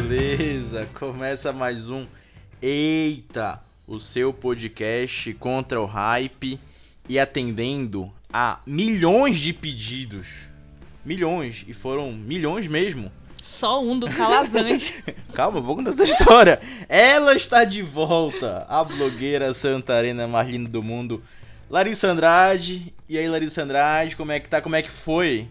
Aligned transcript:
Beleza? 0.00 0.88
Começa 0.94 1.52
mais 1.52 1.90
um 1.90 2.06
Eita, 2.62 3.60
o 3.86 4.00
seu 4.00 4.32
podcast 4.32 5.34
contra 5.34 5.78
o 5.78 5.84
hype 5.84 6.58
e 7.06 7.18
atendendo 7.18 8.10
a 8.32 8.60
milhões 8.64 9.38
de 9.38 9.52
pedidos. 9.52 10.26
Milhões, 11.04 11.66
e 11.68 11.74
foram 11.74 12.12
milhões 12.12 12.66
mesmo. 12.66 13.12
Só 13.42 13.84
um 13.84 13.98
do 13.98 14.08
Calazans. 14.08 14.94
Calma, 15.34 15.60
vou 15.60 15.76
contar 15.76 15.90
essa 15.90 16.04
história. 16.04 16.62
Ela 16.88 17.34
está 17.34 17.64
de 17.64 17.82
volta, 17.82 18.64
a 18.70 18.82
blogueira 18.82 19.52
santarena 19.52 20.26
mais 20.26 20.48
linda 20.48 20.70
do 20.70 20.82
mundo, 20.82 21.22
Larissa 21.68 22.08
Andrade. 22.08 22.94
E 23.06 23.18
aí, 23.18 23.28
Larissa 23.28 23.62
Andrade, 23.62 24.16
como 24.16 24.32
é 24.32 24.40
que 24.40 24.48
tá? 24.48 24.62
Como 24.62 24.76
é 24.76 24.80
que 24.80 24.90
foi 24.90 25.46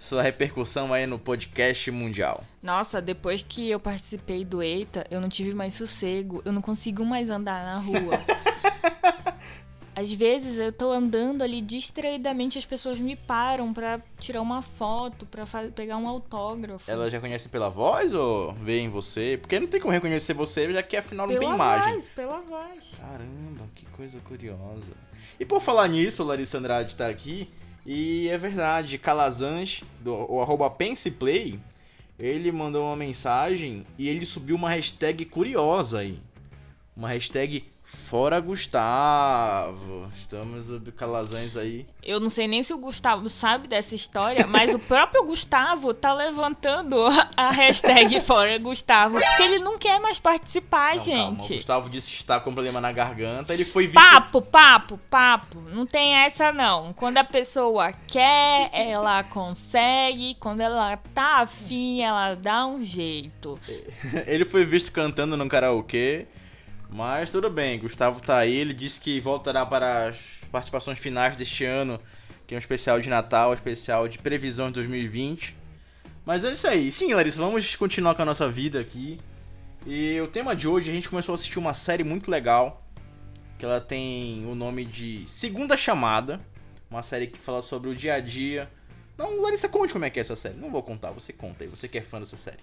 sua 0.00 0.22
repercussão 0.22 0.94
aí 0.94 1.06
no 1.06 1.18
podcast 1.18 1.90
mundial? 1.90 2.42
Nossa, 2.62 3.02
depois 3.02 3.44
que 3.46 3.68
eu 3.68 3.78
participei 3.78 4.46
do 4.46 4.62
Eita, 4.62 5.06
eu 5.10 5.20
não 5.20 5.28
tive 5.28 5.52
mais 5.52 5.74
sossego. 5.74 6.40
Eu 6.42 6.52
não 6.52 6.62
consigo 6.62 7.04
mais 7.04 7.28
andar 7.28 7.62
na 7.62 7.78
rua. 7.78 8.18
Às 9.94 10.10
vezes 10.10 10.58
eu 10.58 10.72
tô 10.72 10.90
andando 10.90 11.42
ali 11.42 11.60
distraidamente, 11.60 12.56
as 12.56 12.64
pessoas 12.64 12.98
me 12.98 13.14
param 13.14 13.74
pra 13.74 14.00
tirar 14.18 14.40
uma 14.40 14.62
foto, 14.62 15.26
pra 15.26 15.44
pegar 15.74 15.98
um 15.98 16.08
autógrafo. 16.08 16.90
Ela 16.90 17.10
já 17.10 17.20
conhece 17.20 17.50
pela 17.50 17.68
voz 17.68 18.14
ou 18.14 18.54
vê 18.54 18.78
em 18.78 18.88
você? 18.88 19.36
Porque 19.38 19.60
não 19.60 19.66
tem 19.66 19.78
como 19.78 19.92
reconhecer 19.92 20.32
você, 20.32 20.72
já 20.72 20.82
que 20.82 20.96
afinal 20.96 21.26
não 21.26 21.34
pela 21.34 21.44
tem 21.44 21.54
imagem. 21.54 21.92
voz, 21.92 22.08
pela 22.08 22.40
voz. 22.40 22.94
Caramba, 22.98 23.68
que 23.74 23.84
coisa 23.86 24.18
curiosa. 24.20 24.94
E 25.38 25.44
por 25.44 25.60
falar 25.60 25.88
nisso, 25.88 26.24
Larissa 26.24 26.56
Andrade 26.56 26.96
tá 26.96 27.06
aqui. 27.06 27.50
E 27.84 28.28
é 28.28 28.36
verdade, 28.36 28.98
Calazans, 28.98 29.82
do 30.00 30.12
o 30.30 30.40
arroba 30.40 30.68
Penseplay, 30.68 31.58
ele 32.18 32.52
mandou 32.52 32.86
uma 32.86 32.96
mensagem 32.96 33.86
e 33.98 34.08
ele 34.08 34.26
subiu 34.26 34.56
uma 34.56 34.68
hashtag 34.70 35.24
curiosa 35.24 36.00
aí. 36.00 36.18
Uma 36.94 37.08
hashtag 37.08 37.64
Fora 37.92 38.38
Gustavo. 38.40 40.08
Estamos 40.16 40.66
Calazans 40.96 41.56
aí. 41.56 41.86
Eu 42.02 42.20
não 42.20 42.30
sei 42.30 42.46
nem 42.46 42.62
se 42.62 42.72
o 42.72 42.78
Gustavo 42.78 43.28
sabe 43.28 43.66
dessa 43.66 43.94
história, 43.94 44.46
mas 44.46 44.72
o 44.72 44.78
próprio 44.78 45.24
Gustavo 45.24 45.92
tá 45.92 46.12
levantando 46.12 46.96
a 47.36 47.50
hashtag 47.50 48.20
Fora 48.20 48.58
Gustavo. 48.58 49.18
Porque 49.18 49.42
ele 49.42 49.58
não 49.58 49.76
quer 49.78 50.00
mais 50.00 50.18
participar, 50.18 50.96
Não, 50.96 51.04
calma, 51.04 51.32
o 51.32 51.40
gente. 51.40 51.54
Gustavo 51.54 51.90
disse 51.90 52.10
que 52.10 52.16
está 52.16 52.38
com 52.38 52.52
problema 52.52 52.80
na 52.80 52.92
garganta. 52.92 53.52
Ele 53.52 53.64
foi 53.64 53.86
visto. 53.86 53.94
Papo, 53.94 54.40
papo, 54.42 54.98
papo. 55.10 55.60
Não 55.60 55.84
tem 55.84 56.14
essa 56.14 56.52
não. 56.52 56.92
Quando 56.92 57.18
a 57.18 57.24
pessoa 57.24 57.92
quer, 58.06 58.70
ela 58.72 59.24
consegue. 59.24 60.36
Quando 60.36 60.60
ela 60.60 60.96
tá 61.14 61.42
afim, 61.42 62.02
ela 62.02 62.34
dá 62.34 62.66
um 62.66 62.82
jeito. 62.82 63.58
Ele 64.26 64.44
foi 64.44 64.64
visto 64.64 64.92
cantando 64.92 65.36
no 65.36 65.48
karaokê. 65.48 66.26
Mas 66.92 67.30
tudo 67.30 67.48
bem, 67.48 67.78
Gustavo 67.78 68.20
tá 68.20 68.38
aí. 68.38 68.52
Ele 68.52 68.74
disse 68.74 69.00
que 69.00 69.20
voltará 69.20 69.64
para 69.64 70.08
as 70.08 70.40
participações 70.50 70.98
finais 70.98 71.36
deste 71.36 71.64
ano, 71.64 72.00
que 72.46 72.54
é 72.54 72.56
um 72.56 72.58
especial 72.58 73.00
de 73.00 73.08
Natal, 73.08 73.50
um 73.50 73.54
especial 73.54 74.08
de 74.08 74.18
previsão 74.18 74.68
de 74.68 74.74
2020. 74.74 75.56
Mas 76.26 76.44
é 76.44 76.52
isso 76.52 76.66
aí. 76.66 76.90
Sim, 76.90 77.14
Larissa, 77.14 77.38
vamos 77.38 77.76
continuar 77.76 78.14
com 78.14 78.22
a 78.22 78.24
nossa 78.24 78.48
vida 78.48 78.80
aqui. 78.80 79.20
E 79.86 80.20
o 80.20 80.26
tema 80.26 80.54
de 80.54 80.66
hoje 80.66 80.90
a 80.90 80.94
gente 80.94 81.08
começou 81.08 81.32
a 81.32 81.36
assistir 81.36 81.58
uma 81.58 81.72
série 81.72 82.04
muito 82.04 82.30
legal, 82.30 82.84
que 83.56 83.64
ela 83.64 83.80
tem 83.80 84.44
o 84.46 84.54
nome 84.54 84.84
de 84.84 85.24
Segunda 85.26 85.76
Chamada, 85.76 86.40
uma 86.90 87.02
série 87.02 87.28
que 87.28 87.38
fala 87.38 87.62
sobre 87.62 87.88
o 87.88 87.94
dia 87.94 88.14
a 88.14 88.20
dia. 88.20 88.70
Não, 89.16 89.40
Larissa, 89.40 89.68
conte 89.68 89.92
como 89.92 90.04
é 90.04 90.10
que 90.10 90.18
é 90.18 90.22
essa 90.22 90.36
série. 90.36 90.58
Não 90.58 90.70
vou 90.70 90.82
contar, 90.82 91.12
você 91.12 91.32
conta 91.32 91.62
aí, 91.62 91.70
você 91.70 91.86
que 91.86 91.98
é 91.98 92.02
fã 92.02 92.18
dessa 92.18 92.36
série. 92.36 92.58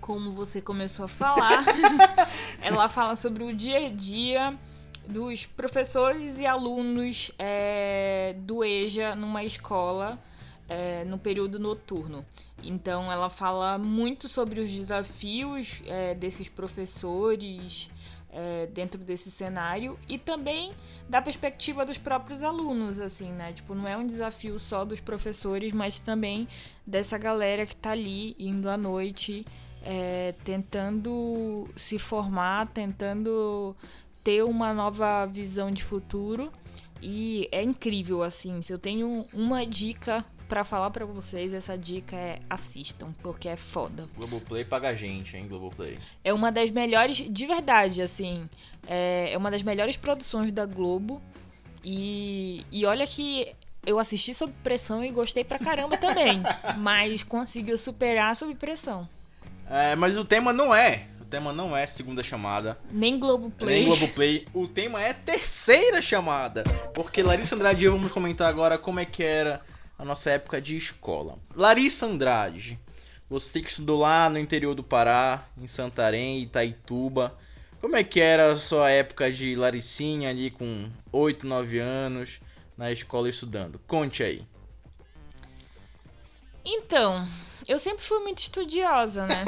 Como 0.00 0.30
você 0.30 0.60
começou 0.60 1.04
a 1.04 1.08
falar, 1.08 1.64
ela 2.62 2.88
fala 2.88 3.16
sobre 3.16 3.44
o 3.44 3.54
dia 3.54 3.86
a 3.86 3.90
dia 3.90 4.58
dos 5.06 5.44
professores 5.44 6.38
e 6.38 6.46
alunos 6.46 7.30
é, 7.38 8.34
do 8.38 8.64
EJA 8.64 9.14
numa 9.14 9.44
escola 9.44 10.18
é, 10.68 11.04
no 11.04 11.18
período 11.18 11.58
noturno. 11.58 12.24
Então, 12.62 13.10
ela 13.10 13.28
fala 13.28 13.76
muito 13.76 14.28
sobre 14.28 14.60
os 14.60 14.70
desafios 14.70 15.82
é, 15.86 16.14
desses 16.14 16.48
professores 16.48 17.90
é, 18.32 18.66
dentro 18.66 19.00
desse 19.00 19.30
cenário 19.30 19.98
e 20.08 20.16
também 20.16 20.72
da 21.08 21.20
perspectiva 21.20 21.84
dos 21.84 21.98
próprios 21.98 22.42
alunos, 22.42 23.00
assim, 23.00 23.32
né? 23.32 23.52
Tipo, 23.52 23.74
não 23.74 23.88
é 23.88 23.96
um 23.96 24.06
desafio 24.06 24.58
só 24.58 24.84
dos 24.84 25.00
professores, 25.00 25.72
mas 25.72 25.98
também 25.98 26.46
dessa 26.86 27.18
galera 27.18 27.66
que 27.66 27.74
tá 27.74 27.90
ali 27.90 28.36
indo 28.38 28.68
à 28.68 28.76
noite 28.76 29.44
é, 29.82 30.34
tentando 30.44 31.68
se 31.76 31.98
formar, 31.98 32.68
tentando 32.68 33.74
ter 34.22 34.42
uma 34.44 34.72
nova 34.74 35.26
visão 35.26 35.70
de 35.70 35.82
futuro. 35.82 36.52
E 37.02 37.48
é 37.50 37.62
incrível, 37.62 38.22
assim. 38.22 38.60
Se 38.62 38.72
eu 38.72 38.78
tenho 38.78 39.26
uma 39.32 39.64
dica 39.64 40.24
pra 40.48 40.64
falar 40.64 40.90
pra 40.90 41.06
vocês, 41.06 41.54
essa 41.54 41.78
dica 41.78 42.16
é 42.16 42.40
assistam, 42.50 43.12
porque 43.22 43.48
é 43.48 43.56
foda. 43.56 44.08
Globoplay 44.16 44.64
paga 44.64 44.88
a 44.88 44.94
gente, 44.94 45.36
hein, 45.36 45.46
Globoplay. 45.48 45.98
É 46.24 46.32
uma 46.32 46.50
das 46.50 46.70
melhores, 46.70 47.16
de 47.16 47.46
verdade, 47.46 48.02
assim. 48.02 48.48
É, 48.86 49.30
é 49.32 49.38
uma 49.38 49.50
das 49.50 49.62
melhores 49.62 49.96
produções 49.96 50.52
da 50.52 50.66
Globo. 50.66 51.22
E, 51.82 52.66
e 52.70 52.84
olha 52.84 53.06
que 53.06 53.54
eu 53.86 53.98
assisti 53.98 54.34
sob 54.34 54.52
pressão 54.62 55.02
e 55.02 55.10
gostei 55.10 55.44
pra 55.44 55.58
caramba 55.58 55.96
também. 55.96 56.42
mas 56.78 57.22
conseguiu 57.22 57.78
superar 57.78 58.36
sob 58.36 58.54
pressão. 58.54 59.08
É, 59.70 59.94
mas 59.94 60.18
o 60.18 60.24
tema 60.24 60.52
não 60.52 60.74
é. 60.74 61.06
O 61.20 61.24
tema 61.24 61.52
não 61.52 61.76
é 61.76 61.86
segunda 61.86 62.24
chamada. 62.24 62.76
Nem 62.90 63.20
Globoplay. 63.20 63.76
Nem 63.76 63.84
Globoplay. 63.86 64.46
O 64.52 64.66
tema 64.66 65.00
é 65.00 65.12
terceira 65.12 66.02
chamada. 66.02 66.64
Porque 66.92 67.22
Larissa 67.22 67.54
Andrade 67.54 67.84
e 67.84 67.86
eu 67.86 67.92
vamos 67.92 68.10
comentar 68.10 68.48
agora 68.48 68.76
como 68.76 68.98
é 68.98 69.04
que 69.04 69.22
era 69.22 69.60
a 69.96 70.04
nossa 70.04 70.30
época 70.30 70.60
de 70.60 70.76
escola. 70.76 71.38
Larissa 71.54 72.06
Andrade, 72.06 72.80
você 73.28 73.60
que 73.60 73.70
estudou 73.70 74.00
lá 74.00 74.28
no 74.28 74.40
interior 74.40 74.74
do 74.74 74.82
Pará, 74.82 75.46
em 75.56 75.68
Santarém, 75.68 76.42
Itaituba. 76.42 77.38
Como 77.80 77.94
é 77.94 78.02
que 78.02 78.20
era 78.20 78.50
a 78.50 78.56
sua 78.56 78.90
época 78.90 79.30
de 79.30 79.54
Laricinha 79.54 80.30
ali 80.30 80.50
com 80.50 80.90
8, 81.12 81.46
9 81.46 81.78
anos 81.78 82.40
na 82.76 82.90
escola 82.90 83.28
estudando? 83.28 83.80
Conte 83.86 84.24
aí. 84.24 84.44
Então, 86.64 87.26
eu 87.70 87.78
sempre 87.78 88.04
fui 88.04 88.18
muito 88.18 88.40
estudiosa, 88.40 89.28
né? 89.28 89.44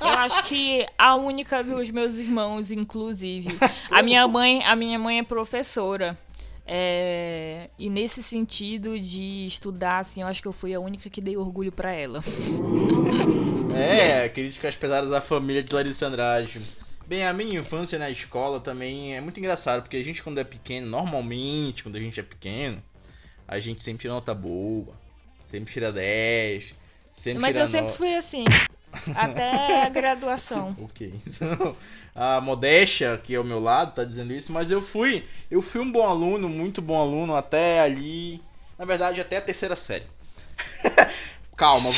Eu 0.00 0.08
acho 0.08 0.42
que 0.48 0.84
a 0.98 1.14
única 1.14 1.62
dos 1.62 1.88
meus 1.90 2.16
irmãos, 2.16 2.72
inclusive. 2.72 3.56
A 3.88 4.02
minha 4.02 4.26
mãe, 4.26 4.64
a 4.64 4.74
minha 4.74 4.98
mãe 4.98 5.20
é 5.20 5.22
professora. 5.22 6.18
É, 6.66 7.70
e 7.78 7.88
nesse 7.88 8.20
sentido 8.20 8.98
de 8.98 9.46
estudar, 9.46 10.00
assim, 10.00 10.22
eu 10.22 10.26
acho 10.26 10.42
que 10.42 10.48
eu 10.48 10.52
fui 10.52 10.74
a 10.74 10.80
única 10.80 11.08
que 11.08 11.20
dei 11.20 11.36
orgulho 11.36 11.70
pra 11.70 11.92
ela. 11.92 12.20
É, 13.72 14.28
críticas 14.28 14.74
pesadas 14.74 15.12
à 15.12 15.20
família 15.20 15.62
de 15.62 15.72
Larissa 15.72 16.06
Andrade. 16.06 16.60
Bem, 17.06 17.24
a 17.24 17.32
minha 17.32 17.60
infância 17.60 17.96
na 17.96 18.10
escola 18.10 18.58
também 18.58 19.14
é 19.14 19.20
muito 19.20 19.38
engraçado, 19.38 19.82
porque 19.82 19.96
a 19.96 20.02
gente 20.02 20.22
quando 20.22 20.38
é 20.38 20.44
pequeno, 20.44 20.88
normalmente 20.88 21.84
quando 21.84 21.94
a 21.94 22.00
gente 22.00 22.18
é 22.18 22.22
pequeno, 22.22 22.82
a 23.46 23.60
gente 23.60 23.84
sempre 23.84 24.02
tira 24.02 24.14
nota 24.14 24.34
boa, 24.34 24.94
sempre 25.42 25.72
tira 25.72 25.92
10, 25.92 26.74
sempre 27.16 27.40
Mas 27.42 27.56
eu 27.56 27.66
sempre 27.66 27.90
no- 27.92 27.96
fui 27.96 28.14
assim. 28.14 28.44
Até 29.16 29.82
a 29.82 29.88
graduação. 29.88 30.74
Ok. 30.80 31.12
Então, 31.26 31.76
a 32.14 32.40
modéstia 32.40 33.20
que 33.22 33.34
é 33.34 33.36
ao 33.36 33.44
meu 33.44 33.60
lado 33.60 33.94
tá 33.94 34.04
dizendo 34.04 34.32
isso, 34.32 34.52
mas 34.52 34.70
eu 34.70 34.80
fui, 34.80 35.24
eu 35.50 35.60
fui 35.60 35.80
um 35.80 35.90
bom 35.90 36.06
aluno, 36.06 36.48
muito 36.48 36.80
bom 36.80 37.00
aluno 37.00 37.34
até 37.34 37.80
ali, 37.80 38.40
na 38.78 38.84
verdade 38.84 39.20
até 39.20 39.36
a 39.36 39.42
terceira 39.42 39.76
série. 39.76 40.04
Calma, 41.56 41.88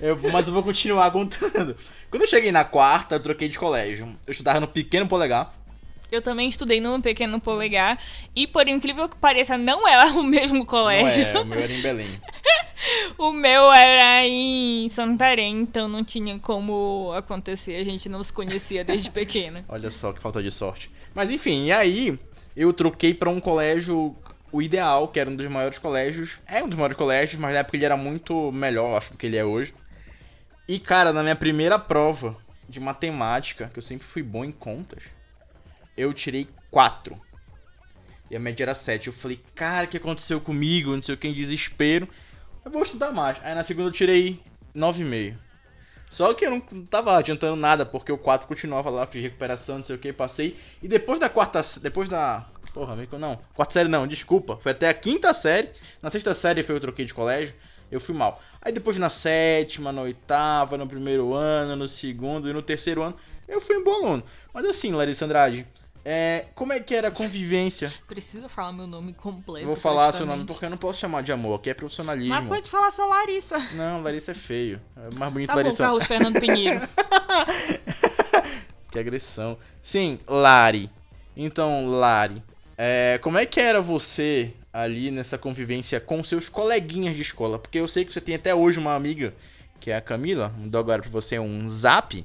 eu- 0.00 0.16
mas 0.32 0.46
eu 0.46 0.52
vou 0.52 0.62
continuar 0.62 1.10
contando. 1.10 1.76
Quando 2.10 2.22
eu 2.22 2.28
cheguei 2.28 2.52
na 2.52 2.64
quarta, 2.64 3.16
eu 3.16 3.20
troquei 3.20 3.48
de 3.48 3.58
colégio. 3.58 4.16
Eu 4.26 4.30
estudava 4.32 4.60
no 4.60 4.68
Pequeno 4.68 5.08
Polegar. 5.08 5.52
Eu 6.10 6.22
também 6.22 6.48
estudei 6.48 6.80
num 6.80 7.00
pequeno 7.00 7.40
polegar. 7.40 7.98
E 8.34 8.46
por 8.46 8.66
incrível 8.66 9.08
que 9.08 9.16
pareça, 9.16 9.58
não 9.58 9.86
é 9.86 10.06
o 10.12 10.22
mesmo 10.22 10.58
Não 10.58 10.66
colégio. 10.66 11.24
é, 11.24 11.38
o 11.38 11.44
meu 11.44 11.60
era 11.60 11.72
em 11.72 11.80
Belém. 11.80 12.08
O 13.18 13.32
meu 13.32 13.72
era 13.72 14.24
em 14.24 14.88
Santarém, 14.90 15.62
então 15.62 15.88
não 15.88 16.04
tinha 16.04 16.38
como 16.38 17.12
acontecer. 17.16 17.74
A 17.74 17.84
gente 17.84 18.08
não 18.08 18.22
se 18.22 18.32
conhecia 18.32 18.84
desde 18.84 19.10
pequena. 19.10 19.64
Olha 19.68 19.90
só 19.90 20.12
que 20.12 20.22
falta 20.22 20.40
de 20.40 20.50
sorte. 20.52 20.88
Mas 21.12 21.28
enfim, 21.28 21.66
e 21.66 21.72
aí 21.72 22.18
eu 22.56 22.72
troquei 22.72 23.12
pra 23.12 23.28
um 23.28 23.40
colégio, 23.40 24.14
o 24.52 24.62
ideal, 24.62 25.08
que 25.08 25.18
era 25.18 25.28
um 25.28 25.34
dos 25.34 25.46
maiores 25.48 25.78
colégios. 25.78 26.38
É 26.46 26.62
um 26.62 26.68
dos 26.68 26.76
maiores 26.78 26.96
colégios, 26.96 27.40
mas 27.40 27.52
na 27.52 27.58
época 27.58 27.76
ele 27.76 27.84
era 27.84 27.96
muito 27.96 28.52
melhor, 28.52 28.96
acho, 28.96 29.10
do 29.10 29.18
que 29.18 29.26
ele 29.26 29.36
é 29.36 29.44
hoje. 29.44 29.74
E 30.68 30.78
cara, 30.78 31.12
na 31.12 31.22
minha 31.22 31.36
primeira 31.36 31.80
prova 31.80 32.36
de 32.68 32.78
matemática, 32.78 33.68
que 33.72 33.78
eu 33.80 33.82
sempre 33.82 34.06
fui 34.06 34.22
bom 34.22 34.44
em 34.44 34.52
contas, 34.52 35.02
eu 35.98 36.14
tirei 36.14 36.46
4. 36.70 37.20
E 38.30 38.36
a 38.36 38.38
média 38.38 38.62
era 38.62 38.74
7. 38.74 39.08
Eu 39.08 39.12
falei, 39.12 39.40
cara, 39.54 39.86
o 39.86 39.88
que 39.88 39.96
aconteceu 39.96 40.40
comigo? 40.40 40.94
Não 40.94 41.02
sei 41.02 41.16
o 41.16 41.18
que, 41.18 41.26
em 41.26 41.34
desespero. 41.34 42.08
Eu 42.64 42.70
vou 42.70 42.82
estudar 42.82 43.10
mais. 43.10 43.38
Aí 43.42 43.54
na 43.54 43.64
segunda 43.64 43.88
eu 43.88 43.92
tirei 43.92 44.40
9,5. 44.76 45.36
Só 46.08 46.32
que 46.32 46.46
eu 46.46 46.50
não 46.50 46.60
tava 46.60 47.16
adiantando 47.16 47.56
nada, 47.56 47.84
porque 47.84 48.12
o 48.12 48.16
4 48.16 48.46
continuava 48.46 48.88
lá, 48.88 49.06
fiz 49.06 49.22
recuperação, 49.22 49.78
não 49.78 49.84
sei 49.84 49.96
o 49.96 49.98
que, 49.98 50.10
passei. 50.12 50.56
E 50.82 50.88
depois 50.88 51.18
da 51.18 51.28
quarta. 51.28 51.60
Depois 51.82 52.08
da. 52.08 52.46
Porra, 52.72 52.96
não. 53.18 53.38
Quarta 53.54 53.74
série 53.74 53.88
não, 53.88 54.06
desculpa. 54.06 54.56
Foi 54.56 54.72
até 54.72 54.88
a 54.88 54.94
quinta 54.94 55.34
série. 55.34 55.70
Na 56.00 56.10
sexta 56.10 56.32
série 56.32 56.62
foi 56.62 56.76
eu 56.76 56.80
troquei 56.80 57.04
de 57.04 57.12
colégio. 57.12 57.54
Eu 57.90 58.00
fui 58.00 58.14
mal. 58.14 58.40
Aí 58.60 58.70
depois 58.70 58.98
na 58.98 59.10
sétima, 59.10 59.90
na 59.90 60.02
oitava, 60.02 60.76
no 60.76 60.86
primeiro 60.86 61.34
ano, 61.34 61.74
no 61.74 61.88
segundo 61.88 62.48
e 62.48 62.52
no 62.52 62.62
terceiro 62.62 63.02
ano, 63.02 63.16
eu 63.48 63.60
fui 63.60 63.76
um 63.76 63.84
bom 63.84 63.94
aluno. 64.04 64.22
Mas 64.52 64.66
assim, 64.66 64.92
Larissa 64.92 65.24
Andrade, 65.24 65.66
é, 66.04 66.46
como 66.54 66.72
é 66.72 66.80
que 66.80 66.94
era 66.94 67.08
a 67.08 67.10
convivência? 67.10 67.92
Precisa 68.06 68.48
falar 68.48 68.72
meu 68.72 68.86
nome 68.86 69.12
completo. 69.12 69.66
Vou 69.66 69.76
falar 69.76 70.12
seu 70.12 70.24
nome 70.24 70.44
porque 70.44 70.64
eu 70.64 70.70
não 70.70 70.76
posso 70.76 70.98
chamar 70.98 71.22
de 71.22 71.32
amor, 71.32 71.58
aqui 71.58 71.70
é 71.70 71.74
profissionalismo. 71.74 72.34
Mas 72.34 72.48
pode 72.48 72.70
falar 72.70 72.90
só 72.90 73.06
Larissa. 73.06 73.58
Não, 73.74 74.02
Larissa 74.02 74.32
é 74.32 74.34
feio. 74.34 74.80
É 74.96 75.14
mais 75.14 75.32
bonito 75.32 75.48
tá 75.48 75.56
Larissa. 75.56 75.82
Bom, 75.82 75.88
Carlos 75.88 76.06
Fernando 76.06 76.40
Pinheiro. 76.40 76.80
que 78.90 78.98
agressão. 78.98 79.58
Sim, 79.82 80.18
Lari. 80.26 80.90
Então, 81.36 81.88
Lari, 81.88 82.42
é, 82.76 83.18
como 83.22 83.38
é 83.38 83.44
que 83.44 83.60
era 83.60 83.80
você 83.80 84.52
ali 84.72 85.10
nessa 85.10 85.36
convivência 85.36 86.00
com 86.00 86.22
seus 86.22 86.48
coleguinhas 86.48 87.14
de 87.14 87.22
escola? 87.22 87.58
Porque 87.58 87.78
eu 87.78 87.88
sei 87.88 88.04
que 88.04 88.12
você 88.12 88.20
tem 88.20 88.34
até 88.34 88.54
hoje 88.54 88.78
uma 88.78 88.94
amiga, 88.94 89.34
que 89.80 89.90
é 89.90 89.96
a 89.96 90.00
Camila, 90.00 90.52
mandou 90.56 90.80
agora 90.80 91.02
pra 91.02 91.10
você 91.10 91.38
um 91.38 91.68
zap 91.68 92.24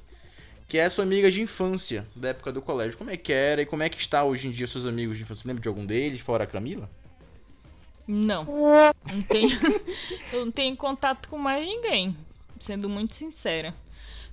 que 0.74 0.80
é 0.80 0.90
sua 0.90 1.04
amiga 1.04 1.30
de 1.30 1.40
infância, 1.40 2.04
da 2.16 2.30
época 2.30 2.52
do 2.52 2.60
colégio. 2.60 2.98
Como 2.98 3.12
é 3.12 3.16
que 3.16 3.32
era 3.32 3.62
e 3.62 3.66
como 3.68 3.84
é 3.84 3.90
que 3.90 4.00
está 4.00 4.24
hoje 4.24 4.48
em 4.48 4.52
dia 4.52 4.66
seus 4.66 4.88
amigos 4.88 5.16
de 5.16 5.22
infância? 5.22 5.44
Você 5.44 5.48
lembra 5.48 5.62
de 5.62 5.70
algum 5.70 5.86
deles, 5.86 6.20
fora 6.20 6.46
a 6.46 6.48
Camila? 6.48 6.90
Não. 8.08 8.44
Não 8.44 9.22
tenho, 9.30 9.52
eu 10.34 10.46
não 10.46 10.52
tenho 10.52 10.76
contato 10.76 11.30
com 11.30 11.38
mais 11.38 11.64
ninguém, 11.64 12.18
sendo 12.60 12.90
muito 12.90 13.14
sincera. 13.14 13.76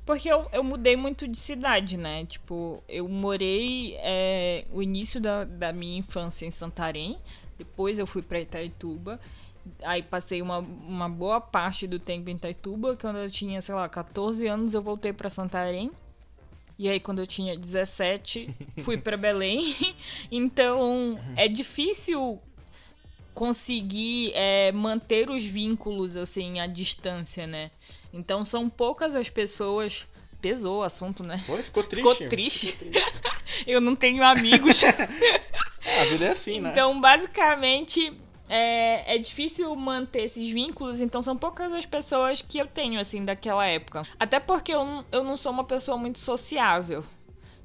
Porque 0.06 0.32
eu, 0.32 0.48
eu 0.50 0.64
mudei 0.64 0.96
muito 0.96 1.28
de 1.28 1.37
cidade, 1.37 1.98
né? 1.98 2.25
Tipo, 2.25 2.82
eu 2.88 3.06
morei 3.06 3.96
é, 3.98 4.64
o 4.72 4.82
início 4.82 5.20
da, 5.20 5.44
da 5.44 5.75
minha 5.75 5.98
infância 5.98 6.46
em 6.46 6.50
Santarém, 6.50 7.19
depois 7.58 7.98
eu 7.98 8.06
fui 8.06 8.22
para 8.22 8.40
Itaituba. 8.40 9.20
Aí 9.82 10.02
passei 10.02 10.40
uma, 10.40 10.60
uma 10.60 11.06
boa 11.06 11.38
parte 11.38 11.87
do 11.87 11.98
tempo 11.98 12.31
em 12.31 12.37
Itaituba. 12.37 12.96
Quando 12.96 13.19
eu 13.19 13.31
tinha, 13.31 13.60
sei 13.60 13.75
lá, 13.75 13.87
14 13.90 14.46
anos, 14.46 14.72
eu 14.72 14.81
voltei 14.81 15.12
para 15.12 15.28
Santarém. 15.28 15.90
E 16.81 16.88
aí, 16.88 16.99
quando 16.99 17.19
eu 17.19 17.27
tinha 17.27 17.59
17, 17.59 18.49
fui 18.85 18.97
para 18.97 19.15
Belém. 19.15 19.77
então, 20.32 21.21
é 21.37 21.47
difícil 21.47 22.41
conseguir 23.35 24.32
é, 24.32 24.73
manter 24.73 25.29
os 25.29 25.44
vínculos, 25.44 26.17
assim, 26.17 26.59
à 26.59 26.67
distância, 26.67 27.47
né? 27.47 27.71
Então, 28.15 28.47
são 28.47 28.71
poucas 28.71 29.15
as 29.15 29.29
pessoas. 29.29 30.06
Pesou 30.41 30.79
o 30.79 30.82
assunto, 30.82 31.23
né? 31.23 31.37
Foi? 31.37 31.62
Ficou 31.62 31.82
triste. 31.82 32.09
Ficou 32.15 32.29
triste. 32.31 32.67
Ficou 32.69 32.93
triste. 32.93 33.65
eu 33.69 33.79
não 33.79 33.94
tenho 33.94 34.25
amigos. 34.25 34.81
a 34.88 36.05
vida 36.05 36.25
é 36.25 36.31
assim, 36.31 36.62
né? 36.62 36.71
Então, 36.71 36.99
basicamente, 36.99 38.11
é, 38.52 39.14
é 39.14 39.19
difícil 39.19 39.75
manter 39.76 40.25
esses 40.25 40.50
vínculos, 40.50 41.00
então 41.00 41.23
são 41.23 41.37
poucas 41.37 41.73
as 41.73 41.87
pessoas 41.87 42.43
que 42.43 42.58
eu 42.58 42.67
tenho, 42.67 42.99
assim, 42.99 43.25
daquela 43.25 43.64
época. 43.64 44.02
Até 44.19 44.41
porque 44.41 44.75
eu, 44.75 45.05
eu 45.12 45.23
não 45.23 45.37
sou 45.37 45.52
uma 45.52 45.62
pessoa 45.62 45.97
muito 45.97 46.19
sociável. 46.19 47.05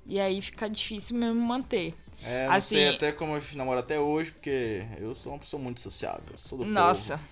E 0.05 0.19
aí 0.19 0.39
fica 0.43 0.69
difícil 0.69 1.17
mesmo 1.17 1.41
manter. 1.41 1.95
É, 2.23 2.45
não 2.45 2.53
assim, 2.53 2.75
sei 2.75 2.89
até 2.89 3.11
como 3.11 3.35
eu 3.35 3.41
namoro 3.55 3.79
até 3.79 3.99
hoje, 3.99 4.31
porque 4.31 4.83
eu 4.99 5.15
sou 5.15 5.31
uma 5.33 5.39
pessoa 5.39 5.61
muito 5.61 5.81
sociável. 5.81 6.23
Eu 6.29 6.37
sou 6.37 6.59
do 6.59 6.65
Nossa. 6.65 7.17
Povo. 7.17 7.29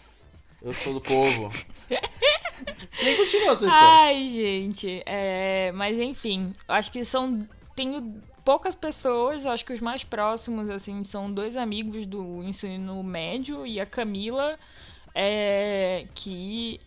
Eu 0.64 0.74
sou 0.74 0.94
do 0.94 1.02
povo. 1.02 1.52
Sim, 2.92 3.16
continua 3.16 3.52
essa 3.52 3.66
história. 3.68 3.88
Ai, 3.88 4.26
gente. 4.30 5.04
É, 5.06 5.72
mas 5.76 6.00
enfim, 6.00 6.52
acho 6.68 6.92
que 6.92 7.06
são. 7.06 7.48
Tenho 7.76 8.20
poucas 8.44 8.76
pessoas, 8.76 9.46
eu 9.46 9.52
acho 9.52 9.66
que 9.66 9.74
os 9.74 9.82
mais 9.82 10.04
próximos, 10.04 10.70
assim, 10.70 11.04
são 11.04 11.32
dois 11.32 11.56
amigos 11.56 12.06
do 12.06 12.44
ensino 12.44 13.02
médio 13.04 13.66
e 13.66 13.80
a 13.80 13.86
Camila, 13.86 14.58
é, 15.16 16.06
que, 16.14 16.80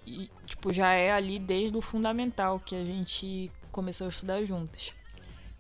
tipo, 0.45 0.73
já 0.73 0.93
é 0.93 1.13
ali 1.13 1.39
desde 1.39 1.77
o 1.77 1.81
fundamental, 1.81 2.61
que 2.61 2.75
a 2.75 2.85
gente 2.85 3.51
começou 3.73 4.07
a 4.07 4.11
estudar 4.11 4.45
juntas. 4.45 4.93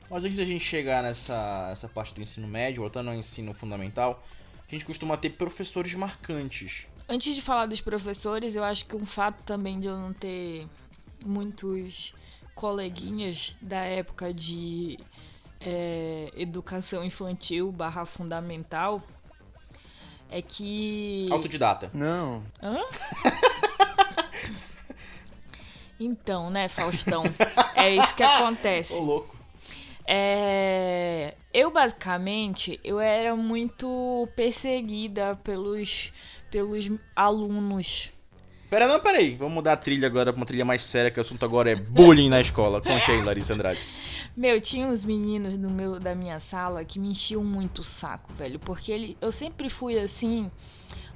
Mas 0.08 0.24
antes 0.24 0.36
da 0.36 0.44
gente 0.44 0.64
chegar 0.64 1.02
nessa 1.02 1.68
essa 1.72 1.88
parte 1.88 2.14
do 2.14 2.22
ensino 2.22 2.46
médio, 2.46 2.82
voltando 2.82 3.10
ao 3.10 3.16
ensino 3.16 3.52
fundamental, 3.52 4.24
a 4.66 4.70
gente 4.70 4.84
costuma 4.84 5.16
ter 5.16 5.30
professores 5.30 5.94
marcantes. 5.94 6.86
Antes 7.08 7.34
de 7.34 7.42
falar 7.42 7.66
dos 7.66 7.80
professores, 7.80 8.54
eu 8.54 8.64
acho 8.64 8.84
que 8.84 8.96
um 8.96 9.06
fato 9.06 9.42
também 9.44 9.80
de 9.80 9.88
eu 9.88 9.96
não 9.96 10.12
ter 10.12 10.66
muitos 11.24 12.12
coleguinhas 12.54 13.56
da 13.60 13.80
época 13.80 14.32
de 14.32 14.98
é, 15.60 16.30
educação 16.36 17.04
infantil 17.04 17.72
barra 17.72 18.04
fundamental 18.04 19.02
é 20.30 20.42
que. 20.42 21.26
Autodidata. 21.30 21.90
Não. 21.94 22.42
Hã? 22.62 22.78
então, 26.00 26.50
né, 26.50 26.68
Faustão? 26.68 27.22
É 27.74 27.94
isso 27.94 28.14
que 28.14 28.22
acontece. 28.22 28.94
Ô, 28.94 29.00
louco. 29.00 29.36
É, 30.08 31.34
eu 31.52 31.70
basicamente 31.72 32.78
eu 32.84 33.00
era 33.00 33.34
muito 33.34 34.28
perseguida 34.36 35.34
pelos 35.42 36.12
pelos 36.48 36.88
alunos. 37.14 38.10
Pera, 38.70 38.86
não, 38.88 39.00
peraí. 39.00 39.36
Vamos 39.36 39.54
mudar 39.54 39.72
a 39.72 39.76
trilha 39.76 40.06
agora 40.06 40.32
pra 40.32 40.40
uma 40.40 40.46
trilha 40.46 40.64
mais 40.64 40.84
séria, 40.84 41.10
que 41.10 41.18
o 41.18 41.20
assunto 41.20 41.44
agora 41.44 41.70
é 41.70 41.76
bullying 41.76 42.28
na 42.28 42.40
escola. 42.40 42.80
Conte 42.80 43.10
aí, 43.10 43.22
Larissa 43.22 43.54
Andrade. 43.54 43.80
Meu, 44.36 44.60
tinha 44.60 44.86
uns 44.86 45.02
meninos 45.02 45.56
do 45.56 45.70
meu, 45.70 45.98
da 45.98 46.14
minha 46.14 46.38
sala 46.38 46.84
que 46.84 46.98
me 46.98 47.08
enchiam 47.08 47.42
muito 47.42 47.78
o 47.78 47.82
saco, 47.82 48.34
velho. 48.34 48.58
Porque 48.58 48.92
ele, 48.92 49.16
eu 49.18 49.32
sempre 49.32 49.70
fui 49.70 49.98
assim, 49.98 50.50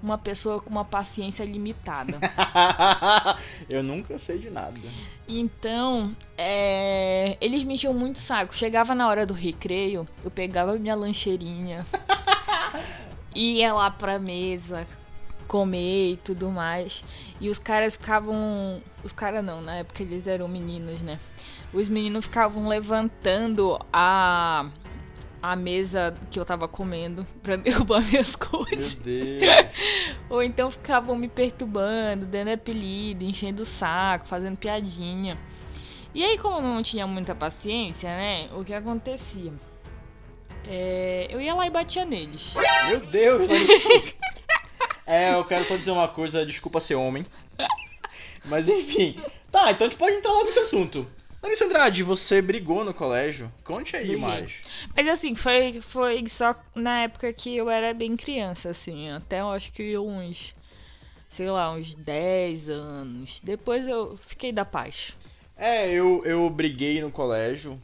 uma 0.02 0.16
pessoa 0.16 0.58
com 0.58 0.70
uma 0.70 0.86
paciência 0.86 1.44
limitada. 1.44 2.18
eu 3.68 3.82
nunca 3.82 4.18
sei 4.18 4.38
de 4.38 4.48
nada. 4.48 4.80
Então, 5.28 6.16
é, 6.38 7.36
eles 7.42 7.62
me 7.62 7.74
enchiam 7.74 7.92
muito 7.92 8.16
o 8.16 8.20
saco. 8.20 8.56
Chegava 8.56 8.94
na 8.94 9.06
hora 9.06 9.26
do 9.26 9.34
recreio, 9.34 10.08
eu 10.24 10.30
pegava 10.30 10.78
minha 10.78 10.94
lancheirinha, 10.94 11.84
ia 13.36 13.74
lá 13.74 13.90
pra 13.90 14.18
mesa, 14.18 14.86
comer 15.46 16.12
e 16.12 16.16
tudo 16.16 16.50
mais. 16.50 17.04
E 17.38 17.50
os 17.50 17.58
caras 17.58 17.96
ficavam. 17.96 18.82
Os 19.04 19.12
caras 19.12 19.44
não, 19.44 19.60
na 19.60 19.76
época 19.76 20.02
eles 20.02 20.26
eram 20.26 20.48
meninos, 20.48 21.02
né? 21.02 21.18
Os 21.72 21.88
meninos 21.88 22.24
ficavam 22.24 22.68
levantando 22.68 23.78
a 23.92 24.70
a 25.42 25.56
mesa 25.56 26.14
que 26.30 26.38
eu 26.38 26.44
tava 26.44 26.68
comendo 26.68 27.26
pra 27.42 27.56
derrubar 27.56 28.02
minhas 28.02 28.36
coisas. 28.36 28.94
Meu 28.96 29.04
Deus. 29.04 29.42
Ou 30.28 30.42
então 30.42 30.70
ficavam 30.70 31.16
me 31.16 31.28
perturbando, 31.28 32.26
dando 32.26 32.48
apelido, 32.48 33.24
enchendo 33.24 33.62
o 33.62 33.64
saco, 33.64 34.28
fazendo 34.28 34.56
piadinha. 34.56 35.38
E 36.14 36.24
aí, 36.24 36.36
como 36.38 36.58
eu 36.58 36.62
não 36.62 36.82
tinha 36.82 37.06
muita 37.06 37.34
paciência, 37.34 38.08
né? 38.08 38.48
O 38.52 38.64
que 38.64 38.74
acontecia? 38.74 39.52
É, 40.66 41.28
eu 41.30 41.40
ia 41.40 41.54
lá 41.54 41.66
e 41.66 41.70
batia 41.70 42.04
neles. 42.04 42.54
Meu 42.88 43.00
Deus, 43.00 43.48
É, 45.06 45.34
eu 45.34 45.44
quero 45.44 45.64
só 45.64 45.76
dizer 45.76 45.90
uma 45.90 46.06
coisa, 46.06 46.46
desculpa 46.46 46.80
ser 46.80 46.94
homem. 46.94 47.26
Mas 48.44 48.68
enfim. 48.68 49.18
Tá, 49.50 49.72
então 49.72 49.86
a 49.86 49.90
gente 49.90 49.98
pode 49.98 50.16
entrar 50.16 50.32
logo 50.32 50.44
nesse 50.44 50.60
assunto. 50.60 51.04
Larissa 51.42 51.64
Andrade, 51.64 52.02
você 52.02 52.42
brigou 52.42 52.84
no 52.84 52.92
colégio? 52.92 53.50
Conte 53.64 53.96
aí 53.96 54.14
Briguei. 54.14 54.20
mais. 54.20 54.62
Mas 54.94 55.08
assim, 55.08 55.34
foi, 55.34 55.80
foi 55.80 56.28
só 56.28 56.54
na 56.74 57.02
época 57.02 57.32
que 57.32 57.56
eu 57.56 57.70
era 57.70 57.94
bem 57.94 58.16
criança, 58.16 58.70
assim. 58.70 59.10
Até 59.10 59.40
eu 59.40 59.50
acho 59.50 59.72
que 59.72 59.96
uns, 59.96 60.54
sei 61.30 61.50
lá, 61.50 61.72
uns 61.72 61.94
10 61.94 62.68
anos. 62.68 63.40
Depois 63.42 63.88
eu 63.88 64.18
fiquei 64.26 64.52
da 64.52 64.64
paz. 64.66 65.16
É, 65.56 65.90
eu, 65.90 66.22
eu 66.24 66.48
briguei 66.50 67.00
no 67.00 67.10
colégio. 67.10 67.80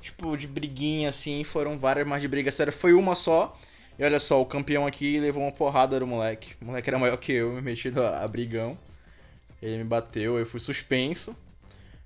Tipo, 0.00 0.36
de 0.36 0.46
briguinha, 0.48 1.08
assim, 1.10 1.44
foram 1.44 1.78
várias, 1.78 2.06
mas 2.06 2.20
de 2.20 2.28
briga 2.28 2.50
séria. 2.50 2.72
Foi 2.72 2.92
uma 2.92 3.14
só. 3.14 3.56
E 3.98 4.04
olha 4.04 4.18
só, 4.20 4.40
o 4.40 4.46
campeão 4.46 4.86
aqui 4.86 5.18
levou 5.18 5.42
uma 5.42 5.52
porrada 5.52 5.98
do 5.98 6.06
moleque. 6.06 6.54
O 6.60 6.66
moleque 6.66 6.90
era 6.90 6.98
maior 6.98 7.16
que 7.16 7.32
eu, 7.32 7.52
me 7.52 7.62
metido 7.62 8.02
a, 8.02 8.22
a 8.22 8.28
brigão. 8.28 8.76
Ele 9.62 9.78
me 9.78 9.84
bateu, 9.84 10.38
eu 10.38 10.44
fui 10.44 10.58
suspenso. 10.60 11.36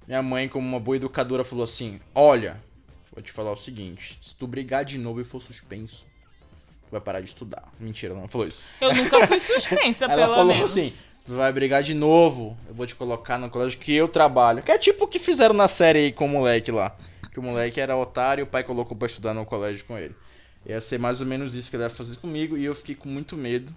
Minha 0.06 0.22
mãe, 0.22 0.48
como 0.48 0.66
uma 0.66 0.80
boa 0.80 0.96
educadora, 0.96 1.44
falou 1.44 1.64
assim: 1.64 2.00
Olha, 2.14 2.60
vou 3.12 3.22
te 3.22 3.32
falar 3.32 3.52
o 3.52 3.56
seguinte: 3.56 4.18
se 4.20 4.34
tu 4.34 4.46
brigar 4.46 4.84
de 4.84 4.98
novo 4.98 5.20
e 5.20 5.24
for 5.24 5.40
suspenso, 5.40 6.06
tu 6.86 6.92
vai 6.92 7.00
parar 7.00 7.20
de 7.20 7.28
estudar. 7.28 7.64
Mentira, 7.80 8.12
ela 8.12 8.20
não 8.20 8.28
falou 8.28 8.46
isso. 8.46 8.60
Eu 8.80 8.94
nunca 8.94 9.26
fui 9.26 9.38
suspensa, 9.40 10.04
ela 10.04 10.14
pelo 10.14 10.34
falou 10.34 10.54
menos. 10.54 10.70
assim: 10.70 10.92
tu 11.26 11.34
vai 11.34 11.52
brigar 11.52 11.82
de 11.82 11.94
novo, 11.94 12.56
eu 12.68 12.74
vou 12.74 12.86
te 12.86 12.94
colocar 12.94 13.38
no 13.38 13.50
colégio 13.50 13.78
que 13.78 13.92
eu 13.92 14.06
trabalho. 14.08 14.62
Que 14.62 14.72
é 14.72 14.78
tipo 14.78 15.04
o 15.04 15.08
que 15.08 15.18
fizeram 15.18 15.54
na 15.54 15.66
série 15.68 15.98
aí 15.98 16.12
com 16.12 16.26
o 16.26 16.28
moleque 16.28 16.70
lá. 16.70 16.96
Que 17.32 17.40
o 17.40 17.42
moleque 17.42 17.80
era 17.80 17.96
otário 17.96 18.42
e 18.42 18.44
o 18.44 18.46
pai 18.46 18.62
colocou 18.62 18.96
pra 18.96 19.06
estudar 19.06 19.34
no 19.34 19.44
colégio 19.44 19.84
com 19.84 19.98
ele. 19.98 20.14
Ia 20.64 20.80
ser 20.80 20.98
mais 20.98 21.20
ou 21.20 21.26
menos 21.26 21.54
isso 21.54 21.68
que 21.68 21.76
ele 21.76 21.82
ia 21.82 21.90
fazer 21.90 22.16
comigo 22.16 22.56
e 22.56 22.64
eu 22.64 22.74
fiquei 22.74 22.94
com 22.94 23.08
muito 23.08 23.36
medo. 23.36 23.74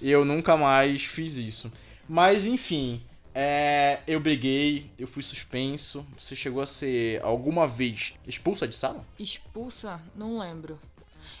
E 0.00 0.10
eu 0.10 0.24
nunca 0.24 0.56
mais 0.56 1.04
fiz 1.04 1.36
isso. 1.36 1.72
Mas 2.08 2.46
enfim, 2.46 3.02
É, 3.40 4.00
eu 4.04 4.18
briguei, 4.18 4.90
eu 4.98 5.06
fui 5.06 5.22
suspenso. 5.22 6.04
Você 6.18 6.34
chegou 6.34 6.60
a 6.60 6.66
ser 6.66 7.22
alguma 7.22 7.68
vez 7.68 8.14
expulsa 8.26 8.66
de 8.66 8.74
sala? 8.74 9.06
Expulsa? 9.16 10.02
Não 10.16 10.40
lembro. 10.40 10.76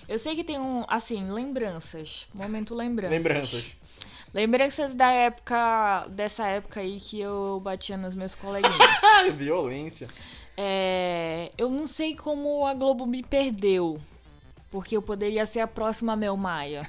Eu 0.08 0.16
sei 0.16 0.36
que 0.36 0.44
tem 0.44 0.60
um, 0.60 0.84
assim, 0.86 1.28
lembranças. 1.28 2.28
Momento 2.32 2.72
lembranças. 2.72 3.16
Lembranças. 3.16 3.64
Lembranças 4.32 4.94
da 4.94 5.10
época, 5.10 6.06
dessa 6.10 6.46
época 6.46 6.78
aí 6.78 7.00
que 7.00 7.18
eu 7.18 7.58
batia 7.64 7.96
nas 7.96 8.14
minhas 8.14 8.32
coleguinhas. 8.36 8.78
Violência. 9.34 10.06
É, 10.56 11.50
eu 11.58 11.68
não 11.68 11.88
sei 11.88 12.14
como 12.14 12.64
a 12.64 12.74
Globo 12.74 13.06
me 13.06 13.24
perdeu. 13.24 13.98
Porque 14.70 14.96
eu 14.96 15.02
poderia 15.02 15.46
ser 15.46 15.60
a 15.60 15.66
próxima 15.66 16.14
Mel 16.14 16.36
Maia. 16.36 16.88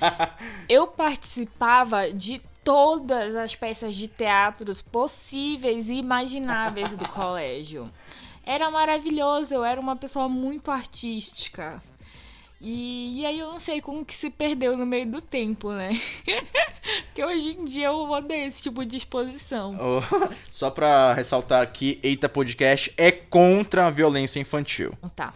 eu 0.66 0.86
participava 0.86 2.10
de 2.10 2.40
todas 2.70 3.34
as 3.34 3.52
peças 3.52 3.96
de 3.96 4.06
teatros 4.06 4.80
possíveis 4.80 5.90
e 5.90 5.94
imagináveis 5.94 6.94
do 6.94 7.04
colégio. 7.10 7.90
Era 8.46 8.70
maravilhoso, 8.70 9.52
eu 9.52 9.64
era 9.64 9.80
uma 9.80 9.96
pessoa 9.96 10.28
muito 10.28 10.70
artística. 10.70 11.82
E, 12.60 13.20
e, 13.20 13.26
aí 13.26 13.38
eu 13.38 13.48
não 13.48 13.58
sei 13.58 13.80
como 13.80 14.04
que 14.04 14.14
se 14.14 14.28
perdeu 14.28 14.76
no 14.76 14.84
meio 14.84 15.06
do 15.06 15.22
tempo, 15.22 15.72
né? 15.72 15.90
Porque 17.06 17.24
hoje 17.24 17.56
em 17.58 17.64
dia 17.64 17.86
eu 17.86 18.10
odeio 18.10 18.46
esse 18.46 18.60
tipo 18.60 18.84
de 18.84 18.98
exposição. 18.98 19.74
Oh, 19.80 20.28
só 20.52 20.70
pra 20.70 21.14
ressaltar 21.14 21.62
aqui, 21.62 21.98
Eita 22.02 22.28
Podcast 22.28 22.92
é 22.98 23.10
contra 23.10 23.86
a 23.86 23.90
violência 23.90 24.38
infantil. 24.38 24.92
Tá. 25.16 25.32